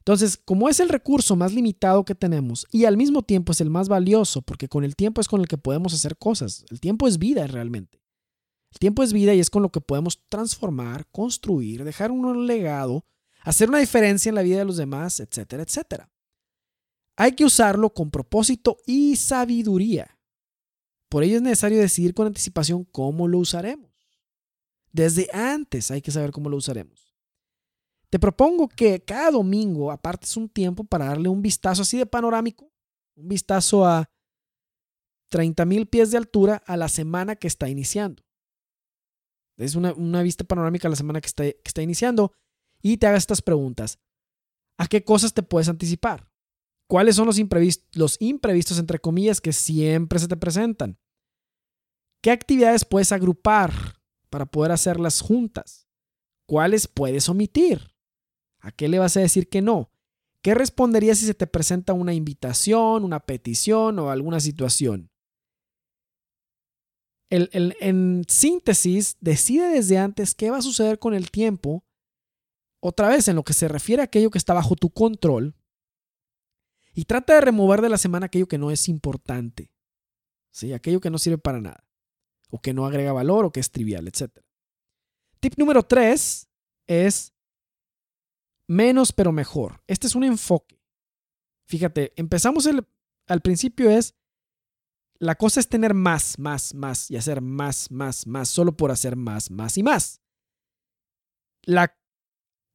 Entonces, 0.00 0.36
como 0.36 0.68
es 0.68 0.80
el 0.80 0.88
recurso 0.88 1.34
más 1.34 1.52
limitado 1.52 2.04
que 2.04 2.14
tenemos 2.14 2.66
y 2.70 2.84
al 2.84 2.96
mismo 2.96 3.22
tiempo 3.22 3.52
es 3.52 3.60
el 3.60 3.70
más 3.70 3.88
valioso, 3.88 4.42
porque 4.42 4.68
con 4.68 4.84
el 4.84 4.96
tiempo 4.96 5.20
es 5.20 5.28
con 5.28 5.40
el 5.40 5.48
que 5.48 5.58
podemos 5.58 5.94
hacer 5.94 6.16
cosas, 6.18 6.64
el 6.70 6.78
tiempo 6.78 7.08
es 7.08 7.18
vida 7.18 7.46
realmente. 7.46 8.00
El 8.72 8.78
tiempo 8.78 9.02
es 9.02 9.12
vida 9.12 9.34
y 9.34 9.40
es 9.40 9.50
con 9.50 9.62
lo 9.62 9.70
que 9.70 9.80
podemos 9.80 10.22
transformar, 10.28 11.06
construir, 11.10 11.84
dejar 11.84 12.12
un 12.12 12.46
legado, 12.46 13.04
hacer 13.42 13.68
una 13.68 13.78
diferencia 13.78 14.28
en 14.28 14.34
la 14.34 14.42
vida 14.42 14.58
de 14.58 14.64
los 14.64 14.76
demás, 14.76 15.20
etcétera, 15.20 15.62
etcétera. 15.62 16.10
Hay 17.16 17.32
que 17.32 17.44
usarlo 17.44 17.92
con 17.92 18.10
propósito 18.10 18.78
y 18.86 19.16
sabiduría. 19.16 20.18
Por 21.08 21.24
ello 21.24 21.36
es 21.36 21.42
necesario 21.42 21.78
decidir 21.78 22.14
con 22.14 22.26
anticipación 22.26 22.84
cómo 22.84 23.28
lo 23.28 23.38
usaremos. 23.38 23.90
Desde 24.92 25.28
antes 25.32 25.90
hay 25.90 26.00
que 26.00 26.10
saber 26.10 26.30
cómo 26.30 26.48
lo 26.48 26.56
usaremos. 26.56 27.14
Te 28.08 28.18
propongo 28.18 28.68
que 28.68 29.04
cada 29.04 29.30
domingo 29.30 29.90
apartes 29.90 30.36
un 30.36 30.48
tiempo 30.48 30.84
para 30.84 31.06
darle 31.06 31.28
un 31.28 31.42
vistazo 31.42 31.82
así 31.82 31.96
de 31.96 32.06
panorámico, 32.06 32.72
un 33.16 33.28
vistazo 33.28 33.86
a 33.86 34.10
30 35.28 35.64
mil 35.64 35.86
pies 35.86 36.10
de 36.10 36.18
altura 36.18 36.62
a 36.66 36.76
la 36.76 36.88
semana 36.88 37.36
que 37.36 37.46
está 37.46 37.68
iniciando. 37.68 38.24
Es 39.56 39.74
una, 39.74 40.22
vista 40.22 40.42
panorámica 40.42 40.88
a 40.88 40.90
la 40.90 40.96
semana 40.96 41.20
que 41.20 41.28
está 41.64 41.82
iniciando 41.82 42.32
y 42.82 42.96
te 42.96 43.06
hagas 43.06 43.22
estas 43.22 43.42
preguntas. 43.42 43.98
¿A 44.78 44.86
qué 44.86 45.04
cosas 45.04 45.34
te 45.34 45.42
puedes 45.42 45.68
anticipar? 45.68 46.30
¿Cuáles 46.88 47.16
son 47.16 47.26
los 47.26 47.38
imprevistos, 47.38 48.78
entre 48.78 48.98
comillas, 48.98 49.40
que 49.40 49.52
siempre 49.52 50.18
se 50.18 50.26
te 50.26 50.36
presentan? 50.36 50.98
¿Qué 52.22 52.30
actividades 52.30 52.84
puedes 52.84 53.12
agrupar 53.12 53.72
para 54.28 54.46
poder 54.46 54.72
hacerlas 54.72 55.20
juntas? 55.20 55.86
¿Cuáles 56.48 56.88
puedes 56.88 57.28
omitir? 57.28 57.94
¿A 58.58 58.72
qué 58.72 58.88
le 58.88 58.98
vas 58.98 59.16
a 59.16 59.20
decir 59.20 59.48
que 59.48 59.62
no? 59.62 59.92
¿Qué 60.42 60.54
responderías 60.54 61.18
si 61.18 61.26
se 61.26 61.34
te 61.34 61.46
presenta 61.46 61.92
una 61.92 62.14
invitación, 62.14 63.04
una 63.04 63.20
petición 63.20 63.98
o 63.98 64.10
alguna 64.10 64.40
situación? 64.40 65.10
en 67.32 68.24
síntesis, 68.26 69.16
decide 69.20 69.68
desde 69.68 69.98
antes 69.98 70.34
qué 70.34 70.50
va 70.50 70.56
a 70.56 70.62
suceder 70.62 70.98
con 70.98 71.14
el 71.14 71.30
tiempo 71.30 71.84
otra 72.80 73.08
vez, 73.08 73.28
en 73.28 73.36
lo 73.36 73.44
que 73.44 73.52
se 73.52 73.68
refiere 73.68 74.02
a 74.02 74.06
aquello 74.06 74.30
que 74.30 74.38
está 74.38 74.54
bajo 74.54 74.74
tu 74.74 74.90
control, 74.90 75.54
y 76.92 77.04
trata 77.04 77.34
de 77.34 77.40
remover 77.42 77.80
de 77.82 77.88
la 77.88 77.98
semana 77.98 78.26
aquello 78.26 78.48
que 78.48 78.58
no 78.58 78.70
es 78.70 78.88
importante, 78.88 79.70
¿sí? 80.50 80.72
aquello 80.72 81.00
que 81.00 81.10
no 81.10 81.18
sirve 81.18 81.38
para 81.38 81.60
nada, 81.60 81.86
o 82.50 82.60
que 82.60 82.74
no 82.74 82.86
agrega 82.86 83.12
valor, 83.12 83.44
o 83.44 83.52
que 83.52 83.60
es 83.60 83.70
trivial, 83.70 84.08
etc. 84.08 84.40
Tip 85.38 85.54
número 85.56 85.82
tres 85.82 86.48
es 86.86 87.32
menos 88.66 89.12
pero 89.12 89.32
mejor. 89.32 89.82
Este 89.86 90.06
es 90.06 90.14
un 90.14 90.24
enfoque. 90.24 90.80
Fíjate, 91.66 92.12
empezamos 92.16 92.66
el, 92.66 92.86
al 93.26 93.40
principio 93.40 93.90
es, 93.90 94.14
la 95.18 95.36
cosa 95.36 95.60
es 95.60 95.68
tener 95.68 95.94
más, 95.94 96.38
más, 96.38 96.74
más 96.74 97.10
y 97.10 97.16
hacer 97.16 97.40
más, 97.42 97.90
más, 97.90 98.26
más, 98.26 98.48
solo 98.48 98.76
por 98.76 98.90
hacer 98.90 99.16
más, 99.16 99.50
más 99.50 99.76
y 99.76 99.82
más. 99.82 100.20
La 101.62 101.94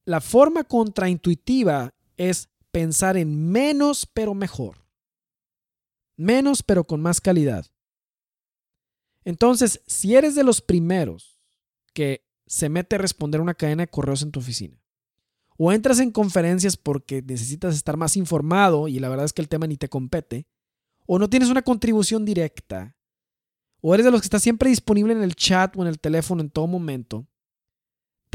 la 0.06 0.22
forma 0.22 0.64
contraintuitiva 0.64 1.94
es 2.16 2.50
pensar 2.72 3.18
en 3.18 3.52
menos 3.52 4.06
pero 4.06 4.34
mejor. 4.34 4.86
Menos 6.16 6.64
pero 6.64 6.86
con 6.86 7.02
más 7.02 7.20
calidad. 7.20 7.66
Entonces, 9.24 9.82
si 9.88 10.16
eres 10.16 10.36
de 10.36 10.44
los 10.44 10.62
primeros 10.62 11.42
que 11.94 12.26
se 12.46 12.70
mete 12.70 12.96
a 12.96 13.00
responder 13.00 13.42
una 13.42 13.56
cadena 13.56 13.84
de 13.84 13.90
correos 13.90 14.22
en 14.22 14.32
tu 14.32 14.40
oficina, 14.40 14.80
o 15.58 15.72
entras 15.72 16.00
en 16.00 16.12
conferencias 16.12 16.78
porque 16.78 17.22
necesitas 17.22 17.76
estar 17.76 17.98
más 17.98 18.18
informado 18.18 18.88
y 18.88 19.00
la 19.00 19.10
verdad 19.10 19.26
es 19.26 19.34
que 19.34 19.42
el 19.42 19.50
tema 19.50 19.68
ni 19.68 19.78
te 19.78 19.90
compete, 19.90 20.48
o 21.08 21.18
no 21.18 21.30
tienes 21.30 21.50
una 21.50 21.64
contribución 21.64 22.26
directa, 22.26 22.96
o 23.82 23.94
eres 23.94 24.06
de 24.06 24.12
los 24.12 24.22
que 24.22 24.26
está 24.26 24.40
siempre 24.40 24.70
disponible 24.70 25.14
en 25.14 25.24
el 25.24 25.36
chat 25.36 25.76
o 25.78 25.82
en 25.82 25.88
el 25.88 26.00
teléfono 26.00 26.42
en 26.42 26.50
todo 26.50 26.68
momento, 26.68 27.28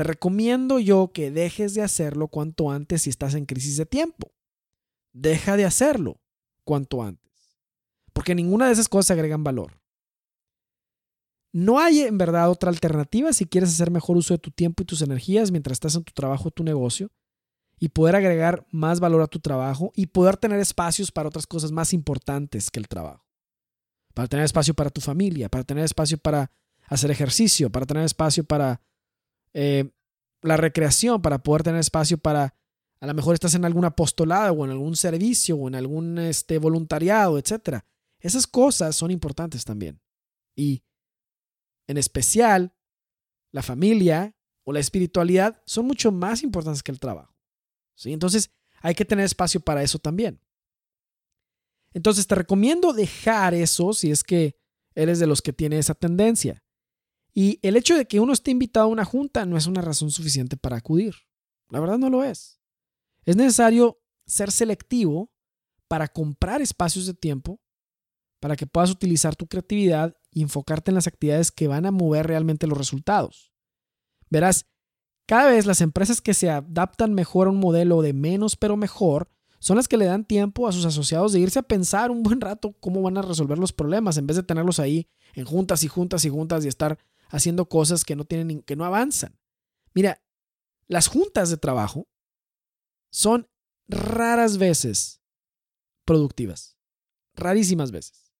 te 0.00 0.04
recomiendo 0.04 0.78
yo 0.78 1.12
que 1.12 1.30
dejes 1.30 1.74
de 1.74 1.82
hacerlo 1.82 2.28
cuanto 2.28 2.70
antes 2.70 3.02
si 3.02 3.10
estás 3.10 3.34
en 3.34 3.44
crisis 3.44 3.76
de 3.76 3.84
tiempo. 3.84 4.32
Deja 5.12 5.58
de 5.58 5.66
hacerlo 5.66 6.22
cuanto 6.64 7.02
antes. 7.02 7.30
Porque 8.14 8.34
ninguna 8.34 8.68
de 8.68 8.72
esas 8.72 8.88
cosas 8.88 9.10
agregan 9.10 9.44
valor. 9.44 9.78
No 11.52 11.80
hay 11.80 12.00
en 12.00 12.16
verdad 12.16 12.48
otra 12.48 12.70
alternativa 12.70 13.34
si 13.34 13.44
quieres 13.44 13.74
hacer 13.74 13.90
mejor 13.90 14.16
uso 14.16 14.32
de 14.32 14.38
tu 14.38 14.50
tiempo 14.50 14.82
y 14.82 14.86
tus 14.86 15.02
energías 15.02 15.50
mientras 15.50 15.74
estás 15.74 15.94
en 15.96 16.04
tu 16.04 16.14
trabajo 16.14 16.48
o 16.48 16.50
tu 16.50 16.64
negocio 16.64 17.10
y 17.78 17.90
poder 17.90 18.16
agregar 18.16 18.66
más 18.70 19.00
valor 19.00 19.20
a 19.20 19.26
tu 19.26 19.38
trabajo 19.38 19.92
y 19.94 20.06
poder 20.06 20.38
tener 20.38 20.60
espacios 20.60 21.12
para 21.12 21.28
otras 21.28 21.46
cosas 21.46 21.72
más 21.72 21.92
importantes 21.92 22.70
que 22.70 22.80
el 22.80 22.88
trabajo. 22.88 23.26
Para 24.14 24.28
tener 24.28 24.46
espacio 24.46 24.72
para 24.72 24.88
tu 24.88 25.02
familia, 25.02 25.50
para 25.50 25.64
tener 25.64 25.84
espacio 25.84 26.16
para 26.16 26.50
hacer 26.86 27.10
ejercicio, 27.10 27.68
para 27.68 27.84
tener 27.84 28.04
espacio 28.04 28.44
para 28.44 28.80
eh, 29.54 29.90
la 30.42 30.56
recreación, 30.56 31.22
para 31.22 31.42
poder 31.42 31.62
tener 31.62 31.80
espacio 31.80 32.18
para, 32.18 32.54
a 33.00 33.06
lo 33.06 33.14
mejor 33.14 33.34
estás 33.34 33.54
en 33.54 33.64
algún 33.64 33.84
apostolado 33.84 34.54
o 34.54 34.64
en 34.64 34.70
algún 34.70 34.96
servicio 34.96 35.56
o 35.56 35.68
en 35.68 35.74
algún 35.74 36.18
este, 36.18 36.58
voluntariado, 36.58 37.38
etc. 37.38 37.84
Esas 38.18 38.46
cosas 38.46 38.96
son 38.96 39.10
importantes 39.10 39.64
también. 39.64 40.00
Y 40.56 40.82
en 41.86 41.96
especial, 41.96 42.74
la 43.52 43.62
familia 43.62 44.36
o 44.64 44.72
la 44.72 44.80
espiritualidad 44.80 45.62
son 45.66 45.86
mucho 45.86 46.12
más 46.12 46.42
importantes 46.42 46.82
que 46.82 46.92
el 46.92 47.00
trabajo. 47.00 47.34
¿sí? 47.94 48.12
Entonces, 48.12 48.50
hay 48.80 48.94
que 48.94 49.04
tener 49.04 49.24
espacio 49.24 49.60
para 49.60 49.82
eso 49.82 49.98
también. 49.98 50.40
Entonces, 51.92 52.26
te 52.26 52.34
recomiendo 52.34 52.92
dejar 52.92 53.54
eso 53.54 53.92
si 53.92 54.10
es 54.10 54.22
que 54.22 54.56
eres 54.94 55.18
de 55.18 55.26
los 55.26 55.42
que 55.42 55.52
tiene 55.52 55.78
esa 55.78 55.94
tendencia. 55.94 56.62
Y 57.32 57.58
el 57.62 57.76
hecho 57.76 57.96
de 57.96 58.06
que 58.06 58.20
uno 58.20 58.32
esté 58.32 58.50
invitado 58.50 58.86
a 58.86 58.90
una 58.90 59.04
junta 59.04 59.46
no 59.46 59.56
es 59.56 59.66
una 59.66 59.82
razón 59.82 60.10
suficiente 60.10 60.56
para 60.56 60.76
acudir. 60.76 61.14
La 61.68 61.80
verdad 61.80 61.98
no 61.98 62.10
lo 62.10 62.24
es. 62.24 62.60
Es 63.24 63.36
necesario 63.36 64.00
ser 64.26 64.50
selectivo 64.50 65.32
para 65.88 66.08
comprar 66.08 66.62
espacios 66.62 67.06
de 67.06 67.14
tiempo 67.14 67.60
para 68.40 68.56
que 68.56 68.66
puedas 68.66 68.90
utilizar 68.90 69.36
tu 69.36 69.46
creatividad 69.46 70.16
y 70.30 70.42
enfocarte 70.42 70.90
en 70.90 70.94
las 70.94 71.06
actividades 71.06 71.52
que 71.52 71.68
van 71.68 71.86
a 71.86 71.90
mover 71.90 72.26
realmente 72.26 72.66
los 72.66 72.78
resultados. 72.78 73.52
Verás, 74.30 74.66
cada 75.26 75.50
vez 75.50 75.66
las 75.66 75.80
empresas 75.80 76.20
que 76.20 76.34
se 76.34 76.50
adaptan 76.50 77.12
mejor 77.12 77.46
a 77.46 77.50
un 77.50 77.58
modelo 77.58 78.02
de 78.02 78.12
menos 78.12 78.56
pero 78.56 78.76
mejor 78.76 79.28
son 79.58 79.76
las 79.76 79.88
que 79.88 79.98
le 79.98 80.06
dan 80.06 80.24
tiempo 80.24 80.66
a 80.66 80.72
sus 80.72 80.86
asociados 80.86 81.32
de 81.32 81.40
irse 81.40 81.58
a 81.58 81.62
pensar 81.62 82.10
un 82.10 82.22
buen 82.22 82.40
rato 82.40 82.72
cómo 82.80 83.02
van 83.02 83.18
a 83.18 83.22
resolver 83.22 83.58
los 83.58 83.72
problemas 83.72 84.16
en 84.16 84.26
vez 84.26 84.36
de 84.36 84.42
tenerlos 84.42 84.80
ahí 84.80 85.08
en 85.34 85.44
juntas 85.44 85.84
y 85.84 85.88
juntas 85.88 86.24
y 86.24 86.30
juntas 86.30 86.64
y 86.64 86.68
estar 86.68 86.98
haciendo 87.30 87.68
cosas 87.68 88.04
que 88.04 88.16
no 88.16 88.24
tienen 88.24 88.62
que 88.62 88.76
no 88.76 88.84
avanzan. 88.84 89.38
Mira, 89.94 90.22
las 90.86 91.06
juntas 91.06 91.50
de 91.50 91.56
trabajo 91.56 92.08
son 93.12 93.48
raras 93.88 94.58
veces 94.58 95.22
productivas, 96.04 96.76
rarísimas 97.34 97.90
veces. 97.90 98.32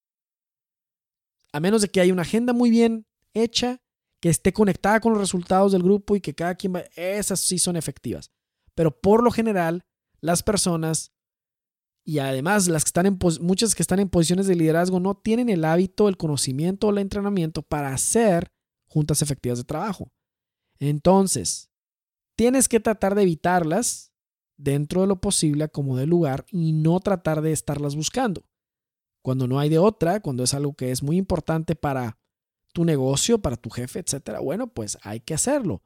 A 1.52 1.60
menos 1.60 1.82
de 1.82 1.88
que 1.88 2.00
haya 2.00 2.12
una 2.12 2.22
agenda 2.22 2.52
muy 2.52 2.70
bien 2.70 3.06
hecha, 3.34 3.82
que 4.20 4.28
esté 4.28 4.52
conectada 4.52 5.00
con 5.00 5.12
los 5.12 5.20
resultados 5.20 5.72
del 5.72 5.82
grupo 5.82 6.14
y 6.14 6.20
que 6.20 6.34
cada 6.34 6.54
quien 6.54 6.74
va, 6.74 6.80
esas 6.94 7.40
sí 7.40 7.58
son 7.58 7.76
efectivas. 7.76 8.30
Pero 8.74 9.00
por 9.00 9.22
lo 9.22 9.30
general, 9.30 9.84
las 10.20 10.42
personas 10.42 11.12
y 12.04 12.18
además 12.18 12.68
las 12.68 12.84
que 12.84 12.88
están 12.88 13.06
en 13.06 13.18
muchas 13.40 13.74
que 13.74 13.82
están 13.82 14.00
en 14.00 14.08
posiciones 14.08 14.46
de 14.46 14.56
liderazgo 14.56 15.00
no 15.00 15.16
tienen 15.16 15.48
el 15.48 15.64
hábito, 15.64 16.08
el 16.08 16.16
conocimiento 16.16 16.88
o 16.88 16.90
el 16.90 16.98
entrenamiento 16.98 17.62
para 17.62 17.92
hacer 17.92 18.50
juntas 18.90 19.22
efectivas 19.22 19.58
de 19.58 19.64
trabajo. 19.64 20.12
Entonces, 20.78 21.70
tienes 22.36 22.68
que 22.68 22.80
tratar 22.80 23.14
de 23.14 23.22
evitarlas 23.22 24.12
dentro 24.56 25.02
de 25.02 25.06
lo 25.06 25.20
posible 25.20 25.68
como 25.68 25.96
de 25.96 26.06
lugar 26.06 26.44
y 26.50 26.72
no 26.72 27.00
tratar 27.00 27.40
de 27.40 27.52
estarlas 27.52 27.96
buscando. 27.96 28.44
Cuando 29.22 29.46
no 29.46 29.58
hay 29.58 29.68
de 29.68 29.78
otra, 29.78 30.20
cuando 30.20 30.42
es 30.42 30.54
algo 30.54 30.74
que 30.74 30.90
es 30.90 31.02
muy 31.02 31.16
importante 31.16 31.76
para 31.76 32.18
tu 32.72 32.84
negocio, 32.84 33.40
para 33.40 33.56
tu 33.56 33.70
jefe, 33.70 34.00
etcétera, 34.00 34.40
bueno, 34.40 34.66
pues 34.68 34.98
hay 35.02 35.20
que 35.20 35.34
hacerlo. 35.34 35.82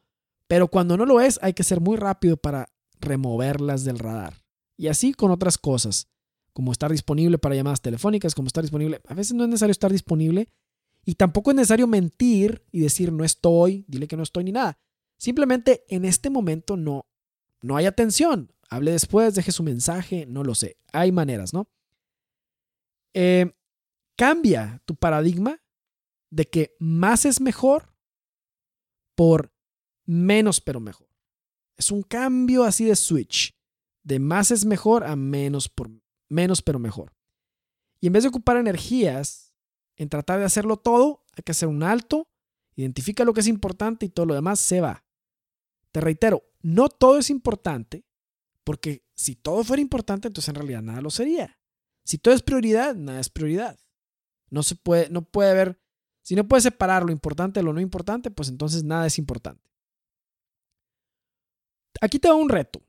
Pero 0.46 0.68
cuando 0.68 0.96
no 0.96 1.06
lo 1.06 1.20
es, 1.20 1.38
hay 1.42 1.52
que 1.52 1.64
ser 1.64 1.80
muy 1.80 1.96
rápido 1.96 2.36
para 2.36 2.68
removerlas 3.00 3.84
del 3.84 3.98
radar. 3.98 4.44
Y 4.76 4.88
así 4.88 5.12
con 5.12 5.30
otras 5.30 5.58
cosas, 5.58 6.08
como 6.52 6.72
estar 6.72 6.90
disponible 6.90 7.38
para 7.38 7.54
llamadas 7.54 7.80
telefónicas, 7.80 8.34
como 8.34 8.46
estar 8.46 8.62
disponible. 8.62 9.00
A 9.08 9.14
veces 9.14 9.34
no 9.34 9.44
es 9.44 9.50
necesario 9.50 9.72
estar 9.72 9.90
disponible 9.90 10.48
y 11.04 11.14
tampoco 11.14 11.50
es 11.50 11.56
necesario 11.56 11.86
mentir 11.86 12.64
y 12.72 12.80
decir 12.80 13.12
no 13.12 13.24
estoy, 13.24 13.84
dile 13.88 14.08
que 14.08 14.16
no 14.16 14.22
estoy 14.22 14.44
ni 14.44 14.52
nada. 14.52 14.78
Simplemente 15.18 15.84
en 15.88 16.04
este 16.04 16.30
momento 16.30 16.76
no, 16.76 17.06
no 17.62 17.76
hay 17.76 17.86
atención. 17.86 18.52
Hable 18.68 18.92
después, 18.92 19.34
deje 19.34 19.52
su 19.52 19.62
mensaje, 19.62 20.26
no 20.26 20.42
lo 20.42 20.54
sé. 20.54 20.78
Hay 20.92 21.12
maneras, 21.12 21.52
¿no? 21.52 21.68
Eh, 23.12 23.52
cambia 24.16 24.82
tu 24.86 24.96
paradigma 24.96 25.62
de 26.30 26.46
que 26.46 26.74
más 26.80 27.24
es 27.24 27.40
mejor 27.40 27.94
por 29.14 29.52
menos 30.04 30.60
pero 30.60 30.80
mejor. 30.80 31.08
Es 31.76 31.90
un 31.90 32.02
cambio 32.02 32.64
así 32.64 32.84
de 32.84 32.96
switch, 32.96 33.54
de 34.02 34.18
más 34.18 34.50
es 34.50 34.64
mejor 34.64 35.04
a 35.04 35.16
menos 35.16 35.68
por 35.68 35.90
menos 36.28 36.62
pero 36.62 36.78
mejor. 36.78 37.12
Y 38.00 38.08
en 38.08 38.12
vez 38.12 38.24
de 38.24 38.28
ocupar 38.28 38.56
energías 38.56 39.43
en 39.96 40.08
tratar 40.08 40.38
de 40.38 40.44
hacerlo 40.44 40.76
todo, 40.76 41.24
hay 41.36 41.42
que 41.42 41.52
hacer 41.52 41.68
un 41.68 41.82
alto, 41.82 42.28
identifica 42.76 43.24
lo 43.24 43.32
que 43.32 43.40
es 43.40 43.48
importante 43.48 44.06
y 44.06 44.08
todo 44.08 44.26
lo 44.26 44.34
demás 44.34 44.60
se 44.60 44.80
va. 44.80 45.04
Te 45.92 46.00
reitero, 46.00 46.42
no 46.62 46.88
todo 46.88 47.18
es 47.18 47.30
importante, 47.30 48.04
porque 48.64 49.04
si 49.14 49.36
todo 49.36 49.62
fuera 49.62 49.80
importante, 49.80 50.28
entonces 50.28 50.48
en 50.48 50.56
realidad 50.56 50.82
nada 50.82 51.00
lo 51.00 51.10
sería. 51.10 51.58
Si 52.04 52.18
todo 52.18 52.34
es 52.34 52.42
prioridad, 52.42 52.94
nada 52.94 53.20
es 53.20 53.28
prioridad. 53.28 53.78
No 54.50 54.62
se 54.62 54.74
puede, 54.74 55.08
no 55.10 55.22
puede 55.22 55.50
haber, 55.50 55.80
si 56.22 56.34
no 56.34 56.46
puedes 56.46 56.64
separar 56.64 57.04
lo 57.04 57.12
importante 57.12 57.60
de 57.60 57.64
lo 57.64 57.72
no 57.72 57.80
importante, 57.80 58.30
pues 58.30 58.48
entonces 58.48 58.82
nada 58.84 59.06
es 59.06 59.18
importante. 59.18 59.70
Aquí 62.00 62.18
te 62.18 62.28
da 62.28 62.34
un 62.34 62.48
reto, 62.48 62.82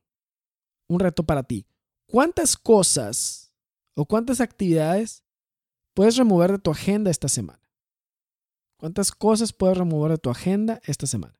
un 0.87 0.99
reto 0.99 1.23
para 1.23 1.43
ti. 1.43 1.67
¿Cuántas 2.07 2.57
cosas 2.57 3.53
o 3.93 4.05
cuántas 4.05 4.41
actividades 4.41 5.24
puedes 5.95 6.17
remover 6.17 6.51
de 6.51 6.59
tu 6.59 6.69
agenda 6.69 7.09
esta 7.09 7.27
semana? 7.27 7.71
¿Cuántas 8.77 9.11
cosas 9.11 9.53
puedes 9.53 9.77
remover 9.77 10.11
de 10.11 10.17
tu 10.17 10.29
agenda 10.29 10.79
esta 10.85 11.07
semana? 11.07 11.39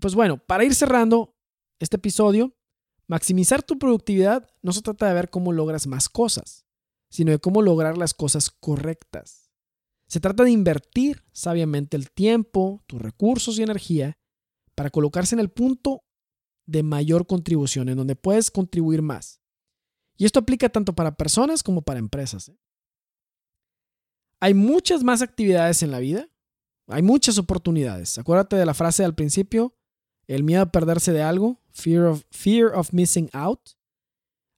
Pues 0.00 0.14
bueno, 0.14 0.38
para 0.38 0.64
ir 0.64 0.74
cerrando 0.74 1.34
este 1.80 1.96
episodio, 1.96 2.54
maximizar 3.08 3.62
tu 3.62 3.78
productividad 3.78 4.48
no 4.62 4.72
se 4.72 4.82
trata 4.82 5.08
de 5.08 5.14
ver 5.14 5.30
cómo 5.30 5.52
logras 5.52 5.86
más 5.86 6.08
cosas, 6.08 6.66
sino 7.10 7.32
de 7.32 7.38
cómo 7.38 7.62
lograr 7.62 7.98
las 7.98 8.14
cosas 8.14 8.50
correctas. 8.50 9.50
Se 10.06 10.20
trata 10.20 10.44
de 10.44 10.50
invertir 10.50 11.24
sabiamente 11.32 11.96
el 11.96 12.10
tiempo, 12.10 12.84
tus 12.86 13.00
recursos 13.00 13.58
y 13.58 13.62
energía 13.62 14.18
para 14.74 14.90
colocarse 14.90 15.34
en 15.34 15.40
el 15.40 15.50
punto 15.50 16.04
de 16.66 16.82
mayor 16.82 17.26
contribución, 17.26 17.88
en 17.88 17.96
donde 17.96 18.16
puedes 18.16 18.50
contribuir 18.50 19.02
más. 19.02 19.39
Y 20.20 20.26
esto 20.26 20.38
aplica 20.38 20.68
tanto 20.68 20.94
para 20.94 21.16
personas 21.16 21.62
como 21.62 21.80
para 21.80 21.98
empresas. 21.98 22.50
¿eh? 22.50 22.58
Hay 24.38 24.52
muchas 24.52 25.02
más 25.02 25.22
actividades 25.22 25.82
en 25.82 25.90
la 25.90 25.98
vida, 25.98 26.28
hay 26.88 27.00
muchas 27.00 27.38
oportunidades. 27.38 28.18
Acuérdate 28.18 28.56
de 28.56 28.66
la 28.66 28.74
frase 28.74 29.02
al 29.02 29.14
principio, 29.14 29.74
el 30.26 30.44
miedo 30.44 30.60
a 30.60 30.70
perderse 30.70 31.14
de 31.14 31.22
algo, 31.22 31.62
fear 31.72 32.04
of, 32.04 32.24
fear 32.30 32.74
of 32.74 32.92
missing 32.92 33.30
out. 33.32 33.60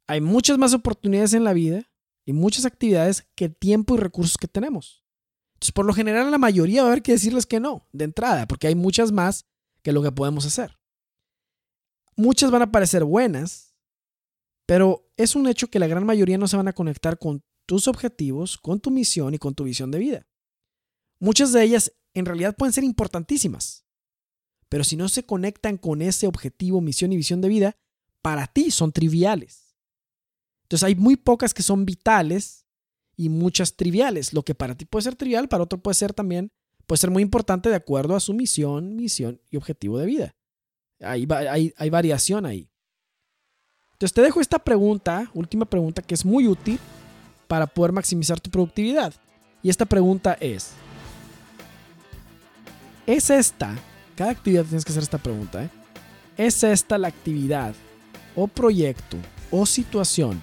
Hay 0.08 0.20
muchas 0.20 0.58
más 0.58 0.74
oportunidades 0.74 1.32
en 1.32 1.44
la 1.44 1.52
vida 1.52 1.88
y 2.24 2.32
muchas 2.32 2.64
actividades 2.64 3.28
que 3.36 3.48
tiempo 3.48 3.94
y 3.94 3.98
recursos 3.98 4.38
que 4.38 4.48
tenemos. 4.48 5.04
Entonces, 5.54 5.72
por 5.72 5.86
lo 5.86 5.94
general, 5.94 6.28
la 6.32 6.38
mayoría 6.38 6.82
va 6.82 6.88
a 6.88 6.90
haber 6.90 7.04
que 7.04 7.12
decirles 7.12 7.46
que 7.46 7.60
no, 7.60 7.86
de 7.92 8.06
entrada, 8.06 8.48
porque 8.48 8.66
hay 8.66 8.74
muchas 8.74 9.12
más 9.12 9.46
que 9.82 9.92
lo 9.92 10.02
que 10.02 10.10
podemos 10.10 10.44
hacer. 10.44 10.76
Muchas 12.16 12.50
van 12.50 12.62
a 12.62 12.72
parecer 12.72 13.04
buenas, 13.04 13.71
pero 14.66 15.10
es 15.16 15.34
un 15.36 15.46
hecho 15.48 15.68
que 15.68 15.78
la 15.78 15.86
gran 15.86 16.06
mayoría 16.06 16.38
no 16.38 16.48
se 16.48 16.56
van 16.56 16.68
a 16.68 16.72
conectar 16.72 17.18
con 17.18 17.42
tus 17.66 17.88
objetivos, 17.88 18.58
con 18.58 18.80
tu 18.80 18.90
misión 18.90 19.34
y 19.34 19.38
con 19.38 19.54
tu 19.54 19.64
visión 19.64 19.90
de 19.90 19.98
vida. 19.98 20.26
Muchas 21.18 21.52
de 21.52 21.62
ellas 21.62 21.92
en 22.14 22.26
realidad 22.26 22.56
pueden 22.56 22.72
ser 22.72 22.84
importantísimas, 22.84 23.86
pero 24.68 24.84
si 24.84 24.96
no 24.96 25.08
se 25.08 25.24
conectan 25.24 25.76
con 25.76 26.02
ese 26.02 26.26
objetivo, 26.26 26.80
misión 26.80 27.12
y 27.12 27.16
visión 27.16 27.40
de 27.40 27.48
vida, 27.48 27.76
para 28.22 28.46
ti 28.46 28.70
son 28.70 28.92
triviales. 28.92 29.76
Entonces 30.62 30.84
hay 30.84 30.94
muy 30.94 31.16
pocas 31.16 31.52
que 31.52 31.62
son 31.62 31.84
vitales 31.84 32.66
y 33.16 33.28
muchas 33.28 33.76
triviales. 33.76 34.32
Lo 34.32 34.42
que 34.42 34.54
para 34.54 34.74
ti 34.74 34.84
puede 34.84 35.02
ser 35.02 35.16
trivial, 35.16 35.48
para 35.48 35.64
otro 35.64 35.82
puede 35.82 35.94
ser 35.94 36.14
también, 36.14 36.50
puede 36.86 36.98
ser 36.98 37.10
muy 37.10 37.22
importante 37.22 37.68
de 37.68 37.76
acuerdo 37.76 38.16
a 38.16 38.20
su 38.20 38.32
misión, 38.32 38.96
misión 38.96 39.40
y 39.50 39.58
objetivo 39.58 39.98
de 39.98 40.06
vida. 40.06 40.34
Hay, 41.00 41.26
hay, 41.30 41.74
hay 41.76 41.90
variación 41.90 42.46
ahí. 42.46 42.71
Entonces 44.02 44.14
te 44.14 44.22
dejo 44.22 44.40
esta 44.40 44.58
pregunta, 44.58 45.30
última 45.32 45.64
pregunta, 45.64 46.02
que 46.02 46.14
es 46.14 46.24
muy 46.24 46.48
útil 46.48 46.76
para 47.46 47.68
poder 47.68 47.92
maximizar 47.92 48.40
tu 48.40 48.50
productividad. 48.50 49.14
Y 49.62 49.70
esta 49.70 49.86
pregunta 49.86 50.36
es, 50.40 50.72
¿es 53.06 53.30
esta, 53.30 53.78
cada 54.16 54.32
actividad 54.32 54.64
tienes 54.64 54.84
que 54.84 54.90
hacer 54.90 55.04
esta 55.04 55.18
pregunta, 55.18 55.62
¿eh? 55.62 55.70
¿es 56.36 56.64
esta 56.64 56.98
la 56.98 57.06
actividad 57.06 57.76
o 58.34 58.48
proyecto 58.48 59.18
o 59.52 59.66
situación 59.66 60.42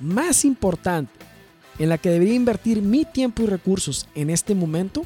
más 0.00 0.42
importante 0.46 1.12
en 1.78 1.90
la 1.90 1.98
que 1.98 2.08
debería 2.08 2.32
invertir 2.32 2.80
mi 2.80 3.04
tiempo 3.04 3.42
y 3.42 3.48
recursos 3.48 4.08
en 4.14 4.30
este 4.30 4.54
momento? 4.54 5.02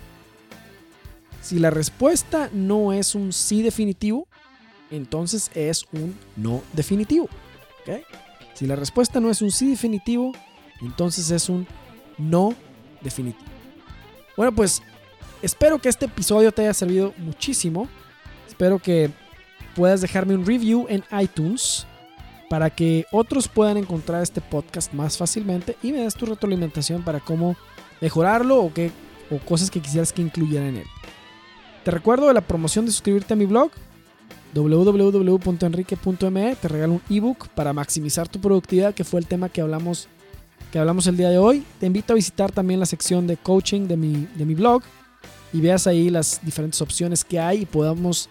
Si 1.42 1.58
la 1.58 1.70
respuesta 1.70 2.48
no 2.52 2.92
es 2.92 3.16
un 3.16 3.32
sí 3.32 3.62
definitivo, 3.62 4.28
entonces 4.92 5.50
es 5.56 5.84
un 5.90 6.16
no 6.36 6.62
definitivo. 6.72 7.28
Si 8.54 8.66
la 8.66 8.76
respuesta 8.76 9.20
no 9.20 9.30
es 9.30 9.42
un 9.42 9.50
sí 9.50 9.70
definitivo, 9.70 10.32
entonces 10.80 11.30
es 11.30 11.48
un 11.48 11.66
no 12.18 12.54
definitivo. 13.02 13.50
Bueno, 14.36 14.52
pues 14.52 14.82
espero 15.42 15.78
que 15.78 15.88
este 15.88 16.06
episodio 16.06 16.52
te 16.52 16.62
haya 16.62 16.74
servido 16.74 17.12
muchísimo. 17.18 17.88
Espero 18.46 18.78
que 18.78 19.10
puedas 19.74 20.00
dejarme 20.00 20.34
un 20.34 20.46
review 20.46 20.86
en 20.88 21.04
iTunes 21.20 21.86
para 22.48 22.70
que 22.70 23.06
otros 23.12 23.48
puedan 23.48 23.76
encontrar 23.76 24.22
este 24.22 24.40
podcast 24.40 24.92
más 24.92 25.18
fácilmente 25.18 25.76
y 25.82 25.92
me 25.92 25.98
des 25.98 26.14
tu 26.14 26.26
retroalimentación 26.26 27.02
para 27.02 27.20
cómo 27.20 27.56
mejorarlo 28.00 28.62
o, 28.62 28.72
qué, 28.72 28.90
o 29.30 29.38
cosas 29.38 29.70
que 29.70 29.80
quisieras 29.80 30.12
que 30.12 30.22
incluyera 30.22 30.68
en 30.68 30.76
él. 30.76 30.86
Te 31.84 31.90
recuerdo 31.90 32.28
de 32.28 32.34
la 32.34 32.40
promoción 32.40 32.86
de 32.86 32.92
suscribirte 32.92 33.34
a 33.34 33.36
mi 33.36 33.46
blog 33.46 33.70
www.enrique.me 34.62 36.56
te 36.56 36.68
regalo 36.68 36.94
un 36.94 37.02
ebook 37.10 37.48
para 37.48 37.72
maximizar 37.72 38.28
tu 38.28 38.40
productividad, 38.40 38.94
que 38.94 39.04
fue 39.04 39.20
el 39.20 39.26
tema 39.26 39.48
que 39.48 39.60
hablamos, 39.60 40.08
que 40.72 40.78
hablamos 40.78 41.06
el 41.06 41.16
día 41.16 41.30
de 41.30 41.38
hoy. 41.38 41.64
Te 41.78 41.86
invito 41.86 42.12
a 42.12 42.16
visitar 42.16 42.52
también 42.52 42.80
la 42.80 42.86
sección 42.86 43.26
de 43.26 43.36
coaching 43.36 43.86
de 43.86 43.96
mi, 43.96 44.26
de 44.34 44.44
mi 44.44 44.54
blog 44.54 44.82
y 45.52 45.60
veas 45.60 45.86
ahí 45.86 46.10
las 46.10 46.40
diferentes 46.42 46.80
opciones 46.80 47.24
que 47.24 47.38
hay 47.38 47.62
y 47.62 47.66
podamos 47.66 48.28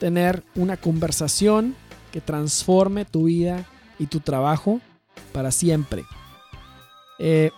tener 0.00 0.42
una 0.54 0.76
conversación 0.76 1.74
que 2.12 2.20
transforme 2.20 3.04
tu 3.04 3.24
vida 3.24 3.64
y 3.98 4.06
tu 4.06 4.20
trabajo 4.20 4.80
para 5.32 5.50
siempre. 5.50 6.04
Eh, 7.18 7.50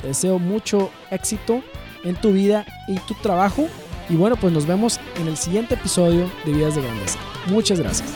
Te 0.00 0.08
deseo 0.08 0.40
mucho 0.40 0.90
éxito 1.08 1.62
en 2.02 2.16
tu 2.16 2.32
vida 2.32 2.66
y 2.88 2.98
tu 2.98 3.14
trabajo. 3.22 3.68
Y 4.08 4.16
bueno, 4.16 4.34
pues 4.34 4.52
nos 4.52 4.66
vemos 4.66 4.98
en 5.20 5.28
el 5.28 5.36
siguiente 5.36 5.74
episodio 5.74 6.28
de 6.44 6.52
Vidas 6.52 6.74
de 6.74 6.82
Grandeza. 6.82 7.16
Muchas 7.46 7.78
gracias. 7.78 8.12